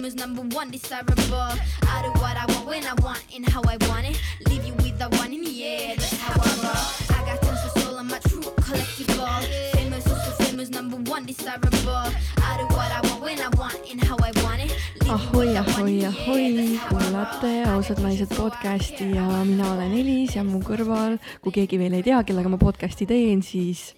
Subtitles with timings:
[0.00, 1.52] famous, number one, desirable.
[1.92, 4.18] I do what I want when I want and how I want it.
[4.48, 7.16] Leave you with the one in the air, that's how I roll.
[7.16, 9.44] I got tons of soul, I'm a true collectible.
[9.76, 12.08] Famous, also famous, number one, desirable.
[12.48, 14.72] I do what I want when I want and how I want it.
[15.06, 21.52] Ahoi, ahoi, ahoi, kuulate ausad naised podcasti ja mina olen Elis ja mu kõrval, kui
[21.52, 23.90] keegi veel ei tea, kellega ma podcasti teen, siis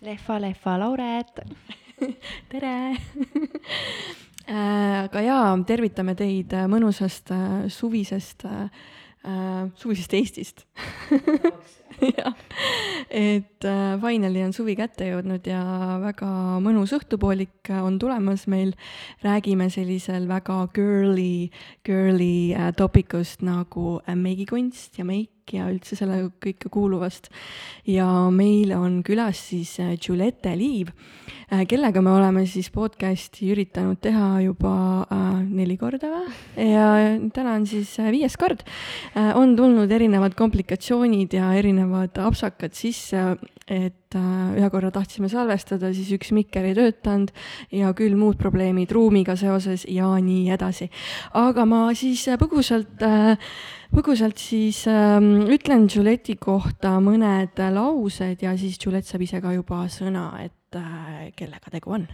[0.00, 1.44] lehva, lehva, Lauret.
[2.50, 2.76] tere
[4.48, 8.44] aga jaa, tervitame teid äh, mõnusast äh, suvisest,
[9.80, 10.66] suvisest Eestist.
[12.00, 12.34] jah,
[13.10, 15.62] et äh, finally on suvi kätte jõudnud ja
[16.02, 16.28] väga
[16.64, 18.74] mõnus õhtupoolik äh, on tulemas meil.
[19.22, 21.50] räägime sellisel väga girly,
[21.84, 27.28] girly äh, topikust nagu äh, meigikunst ja meik ja üldse selle kõike kuuluvast.
[27.86, 30.92] ja meil on külas siis äh, Julette Liiv,
[31.68, 36.86] kellega me oleme siis podcast'i üritanud teha juba äh, neli korda või ja
[37.34, 39.32] täna on siis äh, viies kord äh,.
[39.36, 46.10] on tulnud erinevad komplikatsioonid ja erinevad apsakad sisse, et äh, ühe korra tahtsime salvestada, siis
[46.16, 47.32] üks mikker ei töötanud
[47.72, 50.90] ja küll muud probleemid ruumiga seoses ja nii edasi.
[51.32, 53.38] aga ma siis äh, põgusalt äh,
[53.92, 59.84] põgusalt siis ähm, ütlen Juleti kohta mõned laused ja siis Julet saab ise ka juba
[59.92, 62.06] sõna, et äh, kellega tegu on.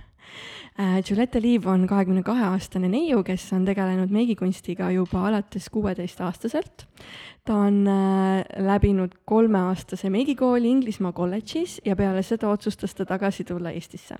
[1.11, 6.86] Julette Liiv on kahekümne kahe aastane neiu, kes on tegelenud meigikunstiga juba alates kuueteistaastaselt.
[7.45, 13.70] ta on äh, läbinud kolmeaastase meigikooli Inglismaa kolledžis ja peale seda otsustas ta tagasi tulla
[13.70, 14.14] Eestisse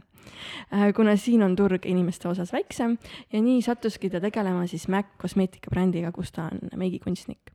[0.72, 0.92] äh,.
[0.97, 2.98] kuna siin on turg inimeste osas väiksem
[3.33, 7.53] ja nii sattuski ta tegelema siis MAC kosmeetikabrändiga, kus ta on meigikunstnik.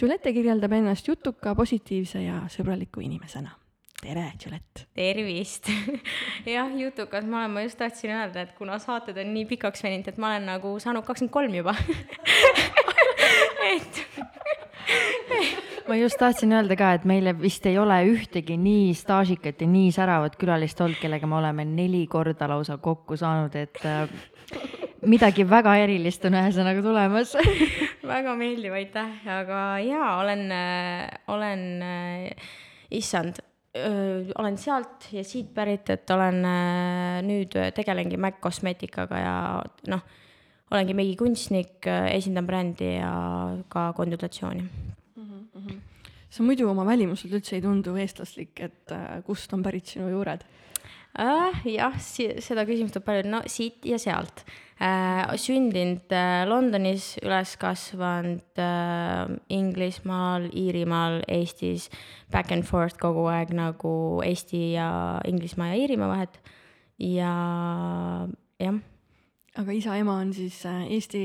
[0.00, 3.61] Julette kirjeldab ennast jutuka, positiivse ja sõbraliku inimesena.
[4.02, 4.86] tere, Julette.
[4.98, 5.68] tervist
[6.54, 10.08] jah, jutukas ma olen, ma just tahtsin öelda, et kuna saated on nii pikaks veninud,
[10.10, 11.74] et ma olen nagu saanud kakskümmend kolm juba
[13.72, 14.00] et
[15.88, 19.94] ma just tahtsin öelda ka, et meile vist ei ole ühtegi nii staažikat ja nii
[19.94, 24.10] säravat külalist olnud, kellega me oleme neli korda lausa kokku saanud, et äh,
[25.06, 27.36] midagi väga erilist on ühesõnaga tulemas.
[28.14, 30.44] väga meeldiv, aitäh, aga jaa, olen,
[31.30, 31.64] olen,
[32.90, 33.38] issand,
[33.72, 39.36] olen sealt ja siit pärit, et olen äh, nüüd tegelengi Mac kosmeetikaga ja
[39.88, 40.02] noh,
[40.72, 43.12] olengi meigikunstnik, esindan brändi ja
[43.72, 44.92] ka konsultatsiooni
[46.32, 50.44] sa muidu oma välimuselt üldse ei tundu eestlaslik, et äh, kust on pärit sinu juured?
[51.20, 51.64] äh,.
[51.68, 54.44] jah, seda küsimust tuleb palju, no siit ja sealt.
[55.38, 61.88] Sündinud äh, Londonis, üles kasvanud äh, Inglismaal, Iirimaal, Eestis,
[62.32, 63.94] back and forth kogu aeg nagu
[64.26, 66.40] Eesti ja Inglismaa ja Iirimaa vahet.
[66.98, 67.34] ja
[68.60, 68.80] jah,
[69.58, 71.24] aga isa-ema on siis äh, Eesti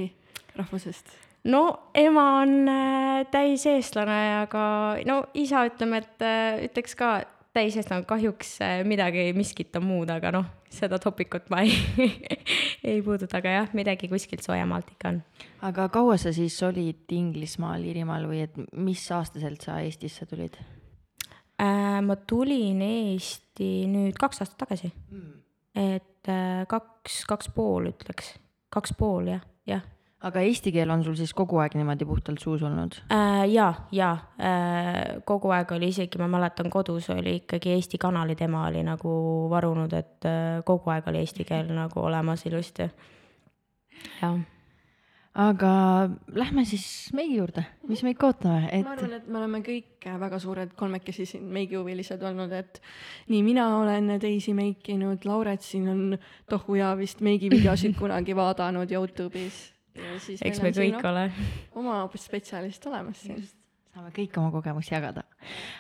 [0.58, 1.16] rahvusest.
[1.46, 1.64] no
[1.96, 7.22] ema on äh, täiseestlane, aga no isa ütleme, et äh, ütleks ka
[7.58, 11.74] täiseestlane, kahjuks äh, midagi miskit on muud, aga noh, seda topikut ma ei,
[12.92, 15.22] ei puuduta, aga jah, midagi kuskilt soojamaalt ikka on
[15.66, 20.58] aga kaua sa siis olid Inglismaal, Iirimaal või et mis aastaselt sa Eestisse tulid?
[21.62, 22.00] äh,.
[22.06, 25.36] ma tulin Eesti nüüd kaks aastat tagasi mm..
[25.98, 28.36] et äh, kaks, kaks pool ütleks,
[28.74, 29.86] kaks pool jah, jah
[30.26, 32.98] aga eesti keel on sul siis kogu aeg niimoodi puhtalt suus olnud?
[33.14, 33.46] äh,.
[33.52, 34.12] ja, ja
[34.42, 39.14] äh, kogu aeg oli isegi, ma mäletan, kodus oli ikkagi Eesti kanalid, ema oli nagu
[39.52, 42.90] varunud, et äh, kogu aeg oli eesti keel nagu olemas ilusti.
[44.22, 44.40] jah,
[45.38, 45.72] aga
[46.34, 50.42] lähme siis meigi juurde, mis meid ootame, ma et arvan, et me oleme kõik väga
[50.42, 52.82] suured kolmekesi siin meigihuvilised olnud, et
[53.30, 56.04] nii mina olen teisi meikinud, Lauret siin on
[56.50, 59.77] tohu ja vist meigivideosid kunagi vaadanud Youtube'is.
[59.98, 61.30] Eks me kõik ole.
[61.78, 63.42] oma spetsialist olemas siin.
[63.94, 65.24] saame kõik oma kogemusi jagada.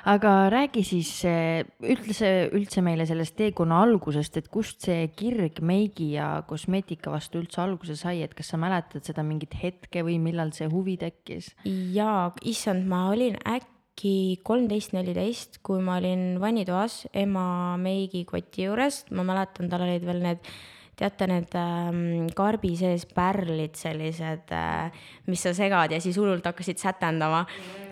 [0.09, 6.11] aga räägi siis eh, üldse, üldse meile sellest teekonna algusest, et kust see kirg meigi
[6.16, 10.53] ja kosmeetika vastu üldse alguse sai, et kas sa mäletad seda mingit hetke või millal
[10.58, 11.53] see huvi tekkis?
[11.66, 19.25] jaa, issand, ma olin äkki kolmteist, neliteist, kui ma olin vannitoas ema meigikoti juures, ma
[19.28, 20.52] mäletan, tal olid veel need
[20.97, 24.90] teate need ähm, karbi sees pärlid sellised äh,,
[25.29, 27.46] mis sa segad ja siis hullult hakkasid sätendama.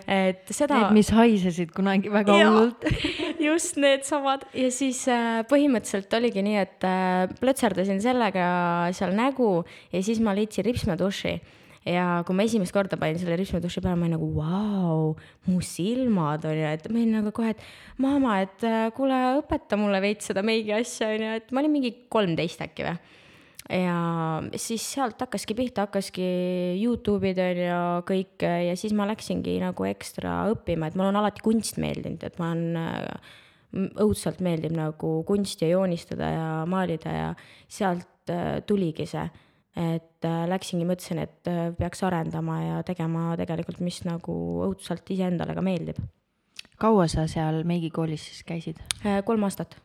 [0.06, 0.80] et seda.
[0.80, 2.50] Need, mis haisesid kunagi väga Jaa.
[2.50, 2.86] hullult.
[3.48, 8.48] just needsamad ja siis äh, põhimõtteliselt oligi nii, et äh, plõtserdasin sellega
[8.96, 9.50] seal nägu
[9.92, 11.36] ja siis ma leidsin ripsmeduši
[11.86, 15.12] ja kui ma esimest korda panin selle ripsmeduši peale, ma olin nagu vau,
[15.46, 19.78] mu silmad on ju, et ma olin nagu kohe, et mama, et äh, kuule, õpeta
[19.80, 22.98] mulle veits seda meigi asja on ju, et ma olin mingi kolmteist äkki või.
[23.76, 23.96] ja
[24.62, 26.26] siis sealt hakkaski pihta, hakkaski
[26.82, 27.80] Youtube'id on ju
[28.10, 32.38] kõik ja siis ma läksingi nagu ekstra õppima, et mulle on alati kunst meeldinud, et
[32.42, 33.34] ma olen äh,
[34.02, 37.26] õudselt meeldib nagu kunsti joonistada ja maalida ja
[37.68, 39.26] sealt äh, tuligi see.
[39.76, 44.36] Et äh, läksingi, mõtlesin, et peaks arendama ja tegema tegelikult, mis nagu
[44.68, 46.00] õudselt iseendale ka meeldib.
[46.80, 48.80] kaua sa seal meigikoolis siis käisid?
[49.24, 49.76] kolm aastat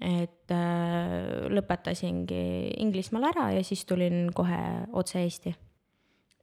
[0.00, 2.42] et äh, lõpetasingi
[2.80, 4.60] Inglismaal ära ja siis tulin kohe
[4.96, 5.52] otse Eesti.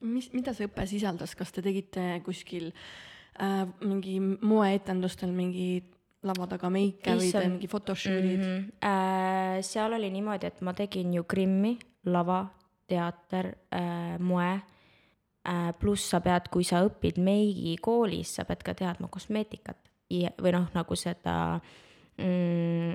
[0.05, 5.81] mis, mida see õpe sisaldas, kas te tegite kuskil äh, mingi moeetendustel mingi
[6.27, 8.45] lava taga meike või te mingi photoshoot'id mm?
[8.45, 8.69] -hmm.
[8.85, 9.16] Äh,
[9.65, 11.77] seal oli niimoodi, et ma tegin ju Krimmi,
[12.12, 12.45] lava,
[12.88, 19.12] teater äh,, moe äh,, pluss sa pead, kui sa õpid meigikoolis, sa pead ka teadma
[19.12, 19.80] kosmeetikat
[20.13, 21.36] ja, või noh, nagu seda
[22.18, 22.94] mm,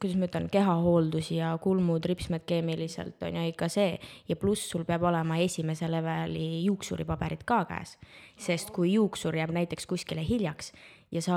[0.00, 3.98] kuidas ma ütlen, kehahooldusi ja kulmud, ripsmed keemiliselt on ju ikka see.
[4.28, 7.96] ja pluss sul peab olema esimese leveli juuksuripaberid ka käes.
[8.36, 10.72] sest kui juuksur jääb näiteks kuskile hiljaks
[11.12, 11.36] ja sa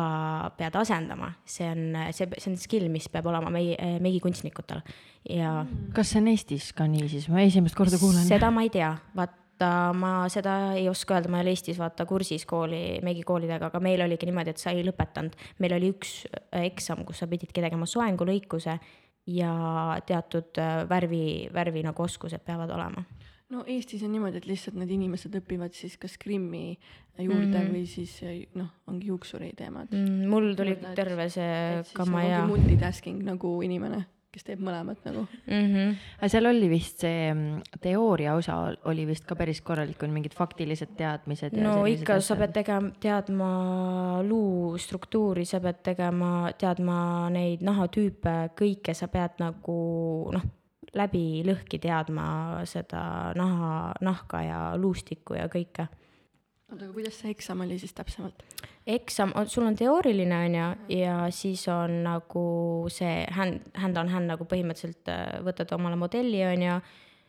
[0.58, 1.84] pead asendama, see on,
[2.16, 4.82] see, see on skill, mis peab olema meie, meigikunstnikutel
[5.30, 5.60] ja.
[5.96, 8.26] kas see on Eestis ka nii siis, ma esimest korda kuulen.
[8.28, 11.80] seda ma ei tea, vaat vaata, ma seda ei oska öelda, ma ei ole Eestis
[11.80, 15.36] vaata kursis kooli, meigikoolidega, aga meil oligi niimoodi, et sa ei lõpetanud.
[15.60, 18.80] meil oli üks äh, eksam, kus sa pididki tegema soengulõikuse
[19.28, 19.54] ja
[20.06, 23.04] teatud äh, värvi, värvi nagu oskused peavad olema
[23.50, 26.78] no Eestis on niimoodi, et lihtsalt need inimesed õpivad siis kas Krimmi
[27.20, 27.74] juurde mm -hmm.
[27.74, 28.20] või siis
[28.56, 30.30] noh, ongi juuksuri teemad mm,.
[30.30, 32.46] mul tuli terve see kama ja.
[32.48, 35.66] multitasking nagu inimene kes teeb mõlemat nagu mm.
[35.74, 35.94] -hmm.
[36.20, 38.58] aga seal oli vist see mm, teooria osa
[38.92, 41.58] oli vist ka päris korralik, on mingid faktilised teadmised.
[41.58, 43.50] no ikka, sa pead tegema, teadma
[44.28, 49.80] luu struktuuri, sa pead tegema, teadma neid nahatüüpe, kõike sa pead nagu
[50.38, 50.46] noh,
[50.98, 55.88] läbi lõhki teadma seda naha, nahka ja luustikku ja kõike
[56.70, 58.44] oota, aga kuidas see eksam oli siis täpsemalt?
[58.90, 60.70] eksam, sul on teooriline on ju,
[61.00, 62.46] ja siis on nagu
[62.94, 66.80] see hand, hand on hand nagu põhimõtteliselt äh, võtad omale modelli on ju,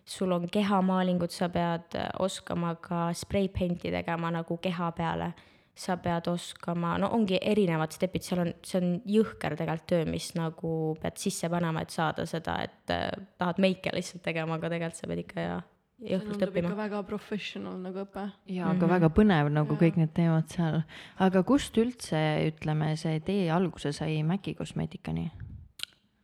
[0.04, 5.32] sul on kehamaalingud, sa pead äh, oskama ka spray paint'i tegema nagu keha peale.
[5.80, 10.30] Sa pead oskama, no ongi erinevad stepid, seal on, see on jõhker tegelikult töö, mis
[10.36, 13.08] nagu pead sisse panema, et saada seda, et äh,
[13.40, 15.60] tahad meike lihtsalt tegema, aga tegelikult sa pead ikka ja
[16.00, 16.72] jõhkralt õppima.
[16.76, 18.24] väga professional nagu õpe.
[18.46, 18.76] ja mm, -hmm.
[18.76, 19.80] aga väga põnev nagu ja.
[19.80, 20.82] kõik need teemad seal.
[21.18, 22.20] aga kust üldse,
[22.52, 25.30] ütleme, see tee alguse sai Maci kosmeetikani?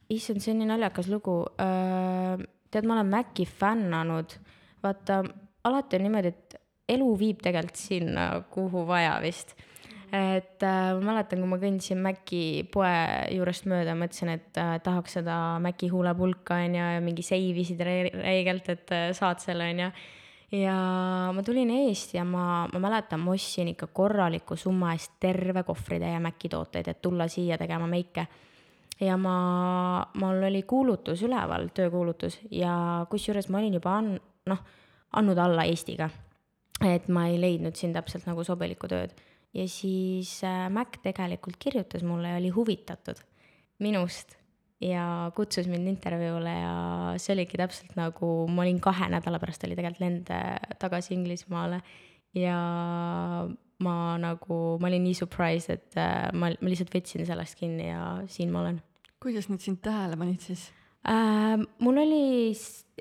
[0.09, 1.45] issand, see on nii naljakas lugu.
[2.71, 4.39] tead, ma olen Maci fännanud.
[4.83, 5.23] vaata,
[5.65, 9.57] alati on niimoodi, et elu viib tegelikult sinna, kuhu vaja vist
[10.13, 12.41] et äh, ma mäletan, kui ma kõndisin Maci
[12.73, 12.91] poe
[13.35, 18.95] juurest mööda, mõtlesin, et äh, tahaks seda Maci huulepulka onju ja mingi seivisid räigelt, et
[18.95, 19.91] äh, saad selle onju.
[20.55, 20.77] ja
[21.35, 26.21] ma tulin eest ja ma, ma mäletan, ma ostsin ikka korraliku summa eest terve kohvritäie
[26.23, 28.29] Maci tooteid, et tulla siia tegema meike
[29.01, 34.15] ja ma, mul oli kuulutus üleval, töökuulutus ja kusjuures ma olin juba an-,
[34.47, 34.63] noh,
[35.19, 36.09] andnud alla Eestiga.
[36.85, 39.15] Et ma ei leidnud siin täpselt nagu sobilikku tööd
[39.57, 43.23] ja siis äh, Mac tegelikult kirjutas mulle ja oli huvitatud
[43.81, 44.37] minust
[44.81, 46.75] ja kutsus mind intervjuule ja
[47.21, 50.33] see oligi täpselt nagu, ma olin kahe nädala pärast oli tegelikult lend
[50.81, 51.81] tagasi Inglismaale
[52.37, 52.59] ja
[53.85, 58.03] ma nagu, ma olin nii surprised, et äh, ma, ma lihtsalt võtsin sellest kinni ja
[58.33, 58.81] siin ma olen.
[59.23, 60.69] kuidas nad sind tähele panid siis
[61.09, 61.57] äh,?
[61.79, 62.53] mul oli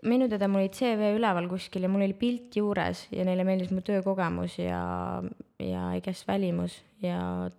[0.04, 3.72] minu teada mul oli CV üleval kuskil ja mul oli pilt juures ja neile meeldis
[3.74, 4.82] mu töökogemus ja,
[5.60, 7.50] ja I guess välimus ja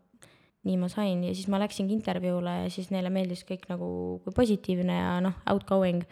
[0.67, 3.89] nii ma sain ja siis ma läksingi intervjuule ja siis neile meeldis kõik nagu
[4.25, 6.03] kui positiivne ja noh, outgoing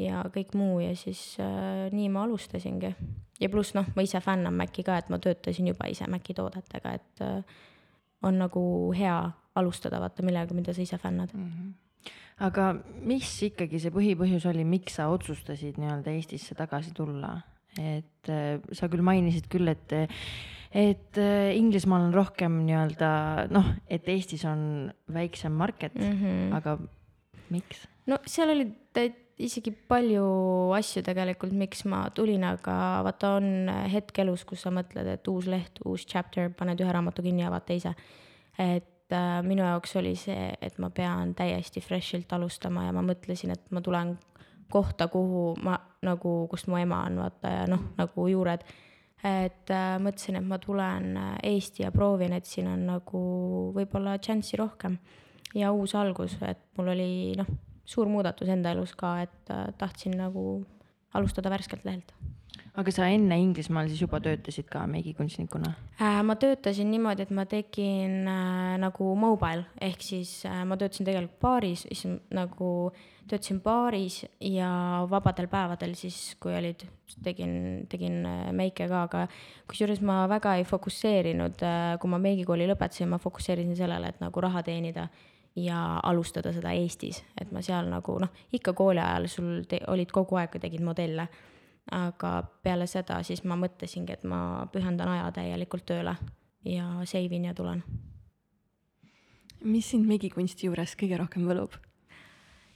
[0.00, 2.94] ja kõik muu ja siis äh, nii ma alustasingi.
[3.40, 6.96] ja pluss noh, ma ise fännan Maci ka, et ma töötasin juba ise Maci toodetega,
[6.96, 7.62] et äh,
[8.22, 8.64] on nagu
[8.96, 9.18] hea
[9.54, 11.48] alustada vaata millega, mida sa ise fännad mm.
[11.48, 11.72] -hmm
[12.42, 12.72] aga
[13.06, 17.36] mis ikkagi see põhipõhjus oli, miks sa otsustasid nii-öelda Eestisse tagasi tulla?
[17.80, 19.94] et äh, sa küll mainisid küll, et,
[20.76, 23.12] et äh, Inglismaal on rohkem nii-öelda
[23.52, 26.56] noh, et Eestis on väiksem market mm, -hmm.
[26.58, 26.76] aga
[27.48, 27.86] miks?
[28.06, 28.68] no seal oli
[29.42, 30.24] isegi palju
[30.76, 32.74] asju tegelikult, miks ma tulin, aga
[33.06, 37.24] vaata, on hetk elus, kus sa mõtled, et uus leht, uus chapter, paned ühe raamatu
[37.24, 37.94] kinni ja avad teise.
[38.58, 43.02] et et äh, minu jaoks oli see, et ma pean täiesti fresh'ilt alustama ja ma
[43.04, 44.14] mõtlesin, et ma tulen
[44.72, 45.76] kohta, kuhu ma
[46.06, 48.64] nagu, kust mu ema on, vaata ja noh, nagu juured.
[49.22, 53.20] et äh, mõtlesin, et ma tulen äh, Eesti ja proovin, et siin on nagu
[53.76, 54.96] võib-olla šanssi rohkem
[55.54, 57.46] ja uus algus, et mul oli noh,
[57.84, 60.64] suur muudatus enda elus ka, et äh, tahtsin nagu
[61.14, 62.16] alustada värskelt lehelt
[62.80, 66.20] aga sa enne Inglismaal siis juba töötasid ka meigikunstnikuna äh,?
[66.24, 71.40] ma töötasin niimoodi, et ma tegin äh, nagu mobile ehk siis äh, ma töötasin tegelikult
[71.42, 72.70] baaris, siis nagu
[73.28, 74.70] töötasin baaris ja
[75.10, 76.86] vabadel päevadel siis, kui olid,
[77.24, 79.26] tegin, tegin äh, meike ka, aga
[79.70, 84.44] kusjuures ma väga ei fokusseerinud äh,, kui ma meigikooli lõpetasin, ma fokusseerisin sellele, et nagu
[84.44, 85.10] raha teenida
[85.56, 90.12] ja alustada seda Eestis, et ma seal nagu noh, ikka kooli ajal sul te, olid
[90.14, 91.28] kogu aeg, tegid modelle.
[91.90, 96.16] Aga peale seda siis ma mõtlesingi, et ma pühendan aja täielikult tööle
[96.64, 97.82] ja save in ja tulen.
[99.62, 101.74] mis sind meigikunsti juures kõige rohkem võlub?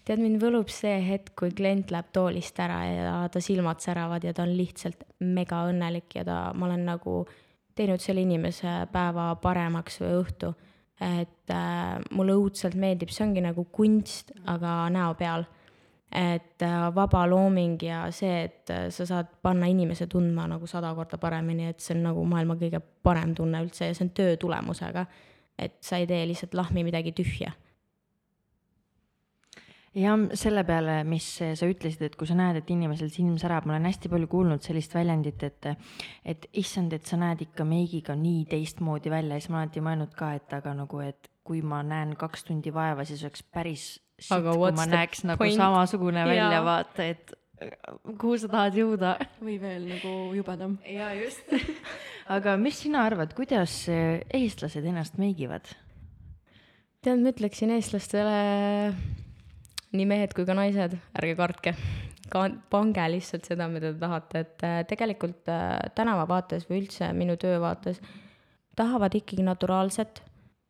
[0.06, 4.32] tead, mind võlub see hetk, kui klient läheb toolist ära ja ta silmad säravad ja
[4.34, 7.24] ta on lihtsalt mega õnnelik ja ta, ma olen nagu
[7.76, 10.54] teinud selle inimese päeva paremaks või õhtu.
[10.96, 15.44] et äh, mulle õudselt meeldib, see ongi nagu kunst, aga näo peal.
[16.12, 20.94] Et äh, vaba looming ja see, et äh, sa saad panna inimese tundma nagu sada
[20.94, 24.36] korda paremini, et see on nagu maailma kõige parem tunne üldse ja see on töö
[24.40, 25.06] tulemusega.
[25.58, 27.52] et sa ei tee lihtsalt lahmi midagi tühja
[29.96, 33.74] ja selle peale, mis sa ütlesid, et kui sa näed, et inimesel silm särab, ma
[33.74, 35.70] olen hästi palju kuulnud sellist väljendit, et
[36.24, 39.84] et issand, et sa näed ikka meigiga nii teistmoodi välja ja siis ma olen alati
[39.88, 43.86] mõelnud ka, et aga nagu, et kui ma näen kaks tundi vaeva, siis oleks päris
[44.18, 45.56] sitt, kui ma näeks nagu point?
[45.56, 47.34] samasugune välja, vaata, et
[48.20, 49.16] kuhu sa tahad jõuda.
[49.40, 50.78] või veel nagu jubedam.
[50.84, 51.52] jaa, just
[52.36, 55.68] aga mis sina arvad, kuidas eestlased ennast meigivad?
[57.04, 58.40] tead, ma ütleksin eestlastele
[59.96, 61.74] nii mehed kui ka naised, ärge kartke.
[62.32, 67.12] ka pange lihtsalt seda, mida te tahate, et äh, tegelikult äh, tänava vaates või üldse
[67.14, 68.00] minu töö vaates
[68.76, 70.20] tahavad ikkagi naturaalset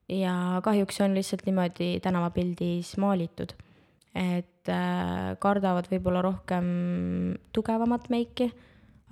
[0.09, 3.53] ja kahjuks on lihtsalt niimoodi tänavapildis maalitud.
[4.17, 6.69] et äh, kardavad võib-olla rohkem
[7.53, 8.47] tugevamat meiki,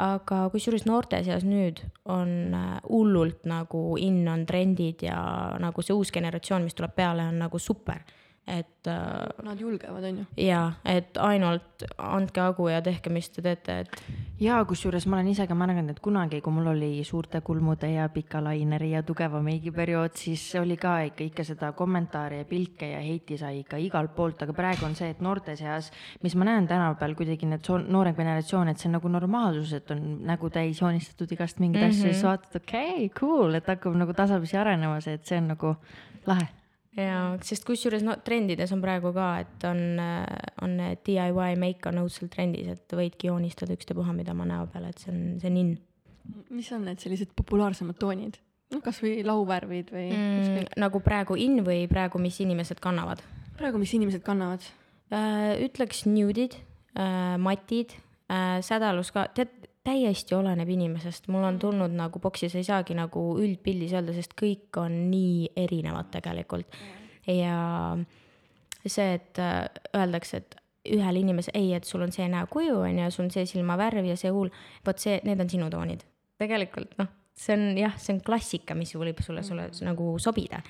[0.00, 2.56] aga kusjuures noorte seas nüüd on
[2.88, 5.18] hullult nagu in on trendid ja
[5.60, 8.00] nagu see uus generatsioon, mis tuleb peale, on nagu super
[8.46, 9.44] et äh,.
[9.44, 10.24] Nad julgevad, on ju.
[10.36, 14.02] jaa, et ainult andke hagu ja tehke, mis te teete, et.
[14.40, 18.08] jaa, kusjuures ma olen ise ka märganud, et kunagi, kui mul oli suurte kulmude ja
[18.12, 23.00] pika laineri ja tugeva meigiperiood, siis oli ka ikka, ikka seda kommentaare ja pilke ja
[23.04, 25.88] heiti sai ikka igalt poolt, aga praegu on see, et noorte seas,
[26.22, 30.04] mis ma näen tänapäeval kuidagi need noorem generatsioon, et see on nagu normaalsus, et on
[30.28, 31.96] nägu täis joonistatud igast mingeid mm -hmm.
[31.96, 35.38] asju ja siis vaatad, okei okay,, cool, et hakkab nagu tasapisi arenema see, et see
[35.38, 35.76] on nagu
[36.26, 36.48] lahe
[36.98, 39.82] jaa, sest kusjuures no trendides on praegu ka, et on,
[40.64, 45.02] on DIY make on õudselt trendis, et võidki joonistada ükstapuha, mida oma näo peale, et
[45.02, 45.76] see on, see on in.
[46.54, 48.40] mis on need sellised populaarsemad toonid?
[48.74, 50.70] noh, kasvõi lauvärvid või mm,?
[50.80, 53.22] nagu praegu in või praegu, mis inimesed kannavad?
[53.58, 54.64] praegu, mis inimesed kannavad
[55.14, 55.54] äh,?
[55.66, 57.94] ütleks nude'id äh,, matid
[58.30, 59.52] äh,, sädalus ka, tead,
[59.84, 64.36] täiesti oleneb inimesest, mul on tulnud nagu boksi, sa ei saagi nagu üldpildis öelda, sest
[64.38, 66.78] kõik on nii erinevad tegelikult.
[67.28, 67.96] ja
[68.86, 69.64] see, et äh,
[69.96, 70.56] öeldakse, et
[70.94, 74.16] ühele inimesele, ei, et sul on see näokuju, on ju, sul on see silmavärv ja
[74.20, 74.50] see huul,
[74.84, 76.04] vot see, need on sinu toonid.
[76.40, 79.84] tegelikult noh, see on jah, see on klassika, mis võib sulle, sulle mm.
[79.88, 80.62] nagu sobida.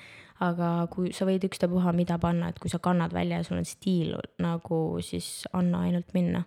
[0.43, 3.67] aga kui sa võid ükstapuha mida panna, et kui sa kannad välja ja sul on
[3.67, 6.43] stiil nagu, siis anna ainult minna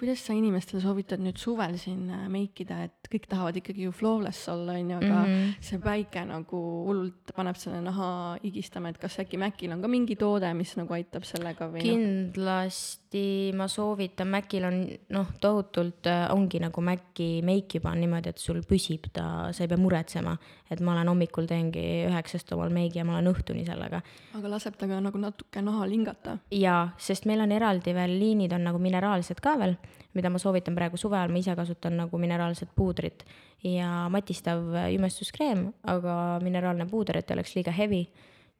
[0.00, 4.48] kuidas sa inimestele soovitad nüüd suvel siin äh, meikida, et kõik tahavad ikkagi ju flawless
[4.48, 5.50] olla, on ju, aga mm -hmm.
[5.60, 10.16] see päike nagu hullult paneb selle naha higistama, et kas äkki Macil on ka mingi
[10.16, 11.84] toode, mis nagu aitab sellega või?
[11.84, 11.90] Noh?
[11.90, 14.78] kindlasti ma soovitan, Macil on
[15.08, 19.64] noh, tohutult äh, ongi nagu Maci meik juba on niimoodi, et sul püsib ta, sa
[19.64, 20.36] ei pea muretsema,
[20.70, 24.00] et ma olen hommikul teengi üheksast omal meigi ja ma olen õhtuni sellega.
[24.34, 26.38] aga laseb ta ka nagu natuke naha lingata?
[26.50, 29.76] jaa, sest meil on eraldi veel liinid on nagu mineraalsed ka veel
[30.14, 33.24] mida ma soovitan praegu suve ajal, ma ise kasutan nagu mineraalset puudrit.
[33.62, 38.06] Ja matistav jumestuskreem, aga mineraalne puuder, et ei oleks liiga heavy.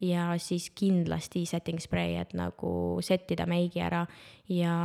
[0.01, 2.73] Ja siis kindlasti setting spray, et nagu
[3.05, 4.07] settida meigi ära.
[4.49, 4.77] Ja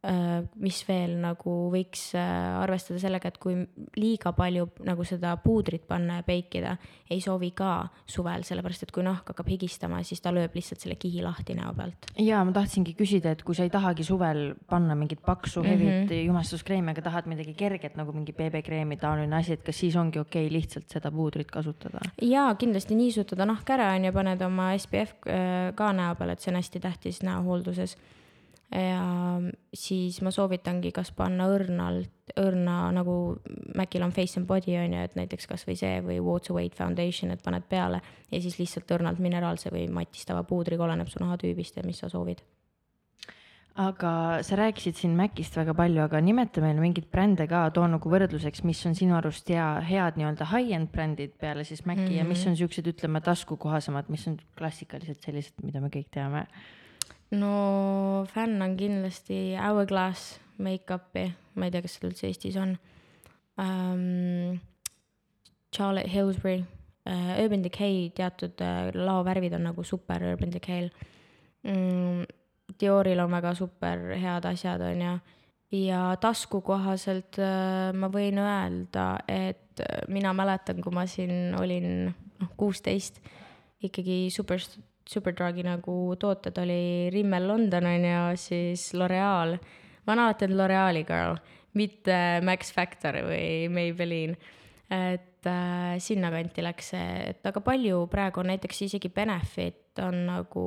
[0.00, 2.22] mis veel nagu võiks äh,
[2.62, 3.52] arvestada sellega, et kui
[4.00, 6.70] liiga palju nagu seda puudrit panna ja peikida,
[7.12, 10.96] ei soovi ka suvel, sellepärast et kui nahk hakkab higistama, siis ta lööb lihtsalt selle
[11.00, 12.08] kihi lahti näo pealt.
[12.16, 16.08] ja ma tahtsingi küsida, et kui sa ei tahagi suvel panna mingit paksu hevit mm
[16.08, 16.24] -hmm.
[16.30, 20.46] jumestuskreemi, aga tahad midagi kerget nagu mingi beebekreemi taoline asi, et kas siis ongi okei
[20.46, 22.00] okay lihtsalt seda puudrit kasutada?
[22.22, 26.40] jaa, kindlasti niisutada nahk ära on ju, paned oma SPF äh, ka näo peale, et
[26.40, 27.96] see on hästi tähtis näohoolduses
[28.70, 29.40] ja
[29.74, 33.36] siis ma soovitangi kas panna õrnalt, õrna nagu
[33.74, 37.30] Macil on Face and Body on ju, et näiteks kasvõi see või Water Weight Foundation,
[37.30, 38.00] et paned peale
[38.30, 42.42] ja siis lihtsalt õrnalt mineraalse või matistava puudriga, oleneb su nahatüübist ja mis sa soovid
[43.80, 48.10] aga sa rääkisid siin Macist väga palju, aga nimeta meile mingeid brände ka, too nagu
[48.12, 52.18] võrdluseks, mis on sinu arust hea, head nii-öelda high-end brändid peale siis Maci mm -hmm.
[52.18, 52.50] ja mis Mhm.
[52.50, 56.46] on siuksed, ütleme, taskukohasemad, mis on klassikalised sellised, mida me kõik teame?
[57.30, 62.76] No fänn on kindlasti Hourglass make-up'i, ma ei tea, kas seda üldse Eestis on
[63.60, 64.58] um,.
[65.70, 66.64] Charlotte Hillsbury
[67.06, 70.90] uh,, Urban Decay teatud uh, laovärvid on nagu super Urban Decay'l
[71.62, 72.24] mm,.
[72.80, 75.14] Dioril on väga super head asjad, on ju.
[75.86, 82.50] ja tasku kohaselt uh, ma võin öelda, et mina mäletan, kui ma siin olin noh,
[82.58, 83.20] kuusteist,
[83.82, 84.62] ikkagi super
[85.10, 89.56] Superdrugi nagu tooted oli Rimmel London on ju, siis L'Oreal.
[90.06, 91.38] ma olen alati olnud L'Oreali girl,
[91.74, 92.14] mitte
[92.46, 94.36] Max Factor või Maybelline.
[94.90, 100.64] et äh, sinnakanti läks see, et aga palju praegu on näiteks isegi Benefit on nagu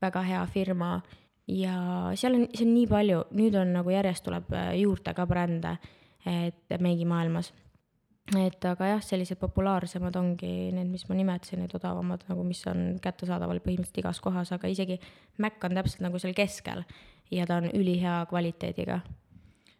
[0.00, 1.00] väga hea firma
[1.48, 1.76] ja
[2.14, 5.76] seal on, see on nii palju, nüüd on nagu järjest tuleb äh, juurde ka brände,
[6.28, 7.52] et meigimaailmas
[8.30, 13.00] et aga jah, sellised populaarsemad ongi need, mis ma nimetasin, need odavamad nagu, mis on
[13.02, 14.98] kättesaadaval põhimõtteliselt igas kohas, aga isegi
[15.42, 16.84] Mac on täpselt nagu seal keskel
[17.34, 19.00] ja ta on ülihea kvaliteediga.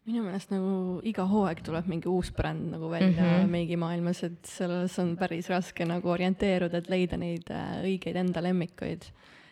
[0.03, 3.51] minu meelest nagu iga hooaeg tuleb mingi uus bränd nagu välja mm -hmm.
[3.51, 9.05] meigimaailmas, et selles on päris raske nagu orienteeruda, et leida neid äh, õigeid enda lemmikuid.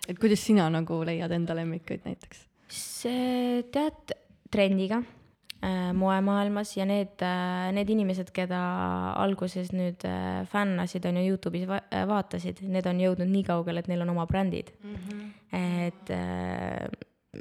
[0.08, 2.46] et kuidas sina nagu leiad enda lemmikuid näiteks?
[2.68, 4.18] see tead
[4.50, 5.02] trendiga
[5.94, 8.60] moemaailmas ja need äh,, need inimesed, keda
[9.20, 13.82] alguses nüüd äh, fännasid, on ju Youtube'is va äh, vaatasid, need on jõudnud nii kaugele,
[13.82, 14.96] et neil on oma brändid mm.
[14.96, 15.30] -hmm.
[15.60, 16.88] et äh,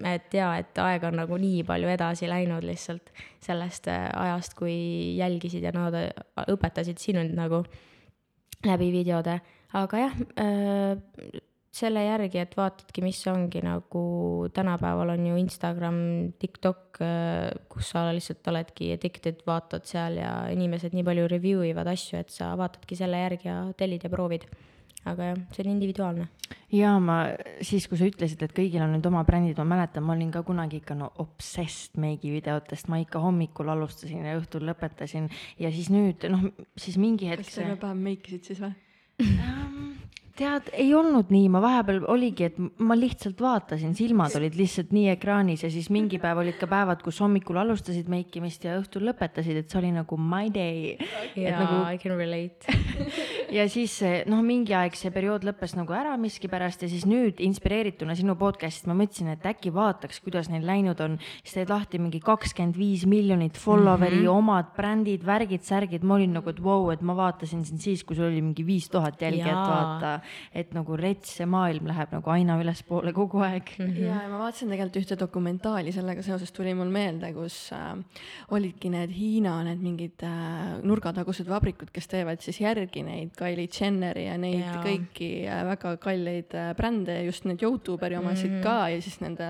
[0.05, 3.09] et jaa, et aeg on nagu nii palju edasi läinud lihtsalt
[3.41, 6.11] sellest äh, ajast, kui jälgisid ja nad äh,
[6.47, 7.63] õpetasid sinult nagu
[8.65, 9.39] läbi videode,
[9.73, 11.39] aga jah äh,,
[11.75, 14.01] selle järgi, et vaatadki, mis ongi nagu
[14.53, 15.99] tänapäeval on ju Instagram,
[16.41, 17.01] TikTok,
[17.69, 22.33] kus sa lihtsalt oledki addicted, vaatad seal ja inimesed nii palju review ivad asju, et
[22.33, 24.49] sa vaatadki selle järgi ja tellid ja proovid.
[25.07, 26.25] aga jah, see on individuaalne.
[26.75, 27.21] ja ma
[27.63, 30.41] siis, kui sa ütlesid, et kõigil on nüüd oma brändid, ma mäletan, ma olin ka
[30.43, 35.29] kunagi ikka no obsessed meigivideotest, ma ikka hommikul alustasin ja õhtul lõpetasin
[35.61, 38.75] ja siis nüüd noh, siis mingi hetk kas terve päev meikisid siis või?
[40.39, 45.09] Tead, ei olnud nii, ma vahepeal oligi, et ma lihtsalt vaatasin, silmad olid lihtsalt nii
[45.13, 49.61] ekraanis ja siis mingi päev olid ka päevad, kus hommikul alustasid meikimist ja õhtul lõpetasid,
[49.61, 50.95] et see oli nagu my day.
[51.35, 52.67] jaa nagu..., I can relate
[53.53, 58.15] ja siis noh, mingi aeg see periood lõppes nagu ära miskipärast ja siis nüüd inspireerituna
[58.17, 61.17] sinu podcast'ist ma mõtlesin, et äkki vaataks, kuidas neil läinud on.
[61.43, 64.37] siis teed lahti mingi kakskümmend viis miljonit follower'i mm, -hmm.
[64.37, 68.03] omad brändid, värgid, särgid, ma olin nagu, et vau wow,, et ma vaatasin sind siis,
[68.03, 70.19] kui sul oli mingi viis tuhat jälgijat, vaata
[70.53, 73.85] et nagu rets see maailm läheb nagu aina ülespoole kogu aeg mm.
[73.85, 74.03] -hmm.
[74.03, 77.97] ja, ja ma vaatasin tegelikult ühte dokumentaali sellega seoses tuli mul meelde, kus äh,
[78.51, 84.25] olidki need Hiina need mingid äh, nurgatagused vabrikud, kes teevad siis järgi neid Kylie Jenneri
[84.27, 84.81] ja neid ja.
[84.83, 89.47] kõiki äh, väga kalleid äh, brände, just need Youtuberi omasid mm ka ja siis nende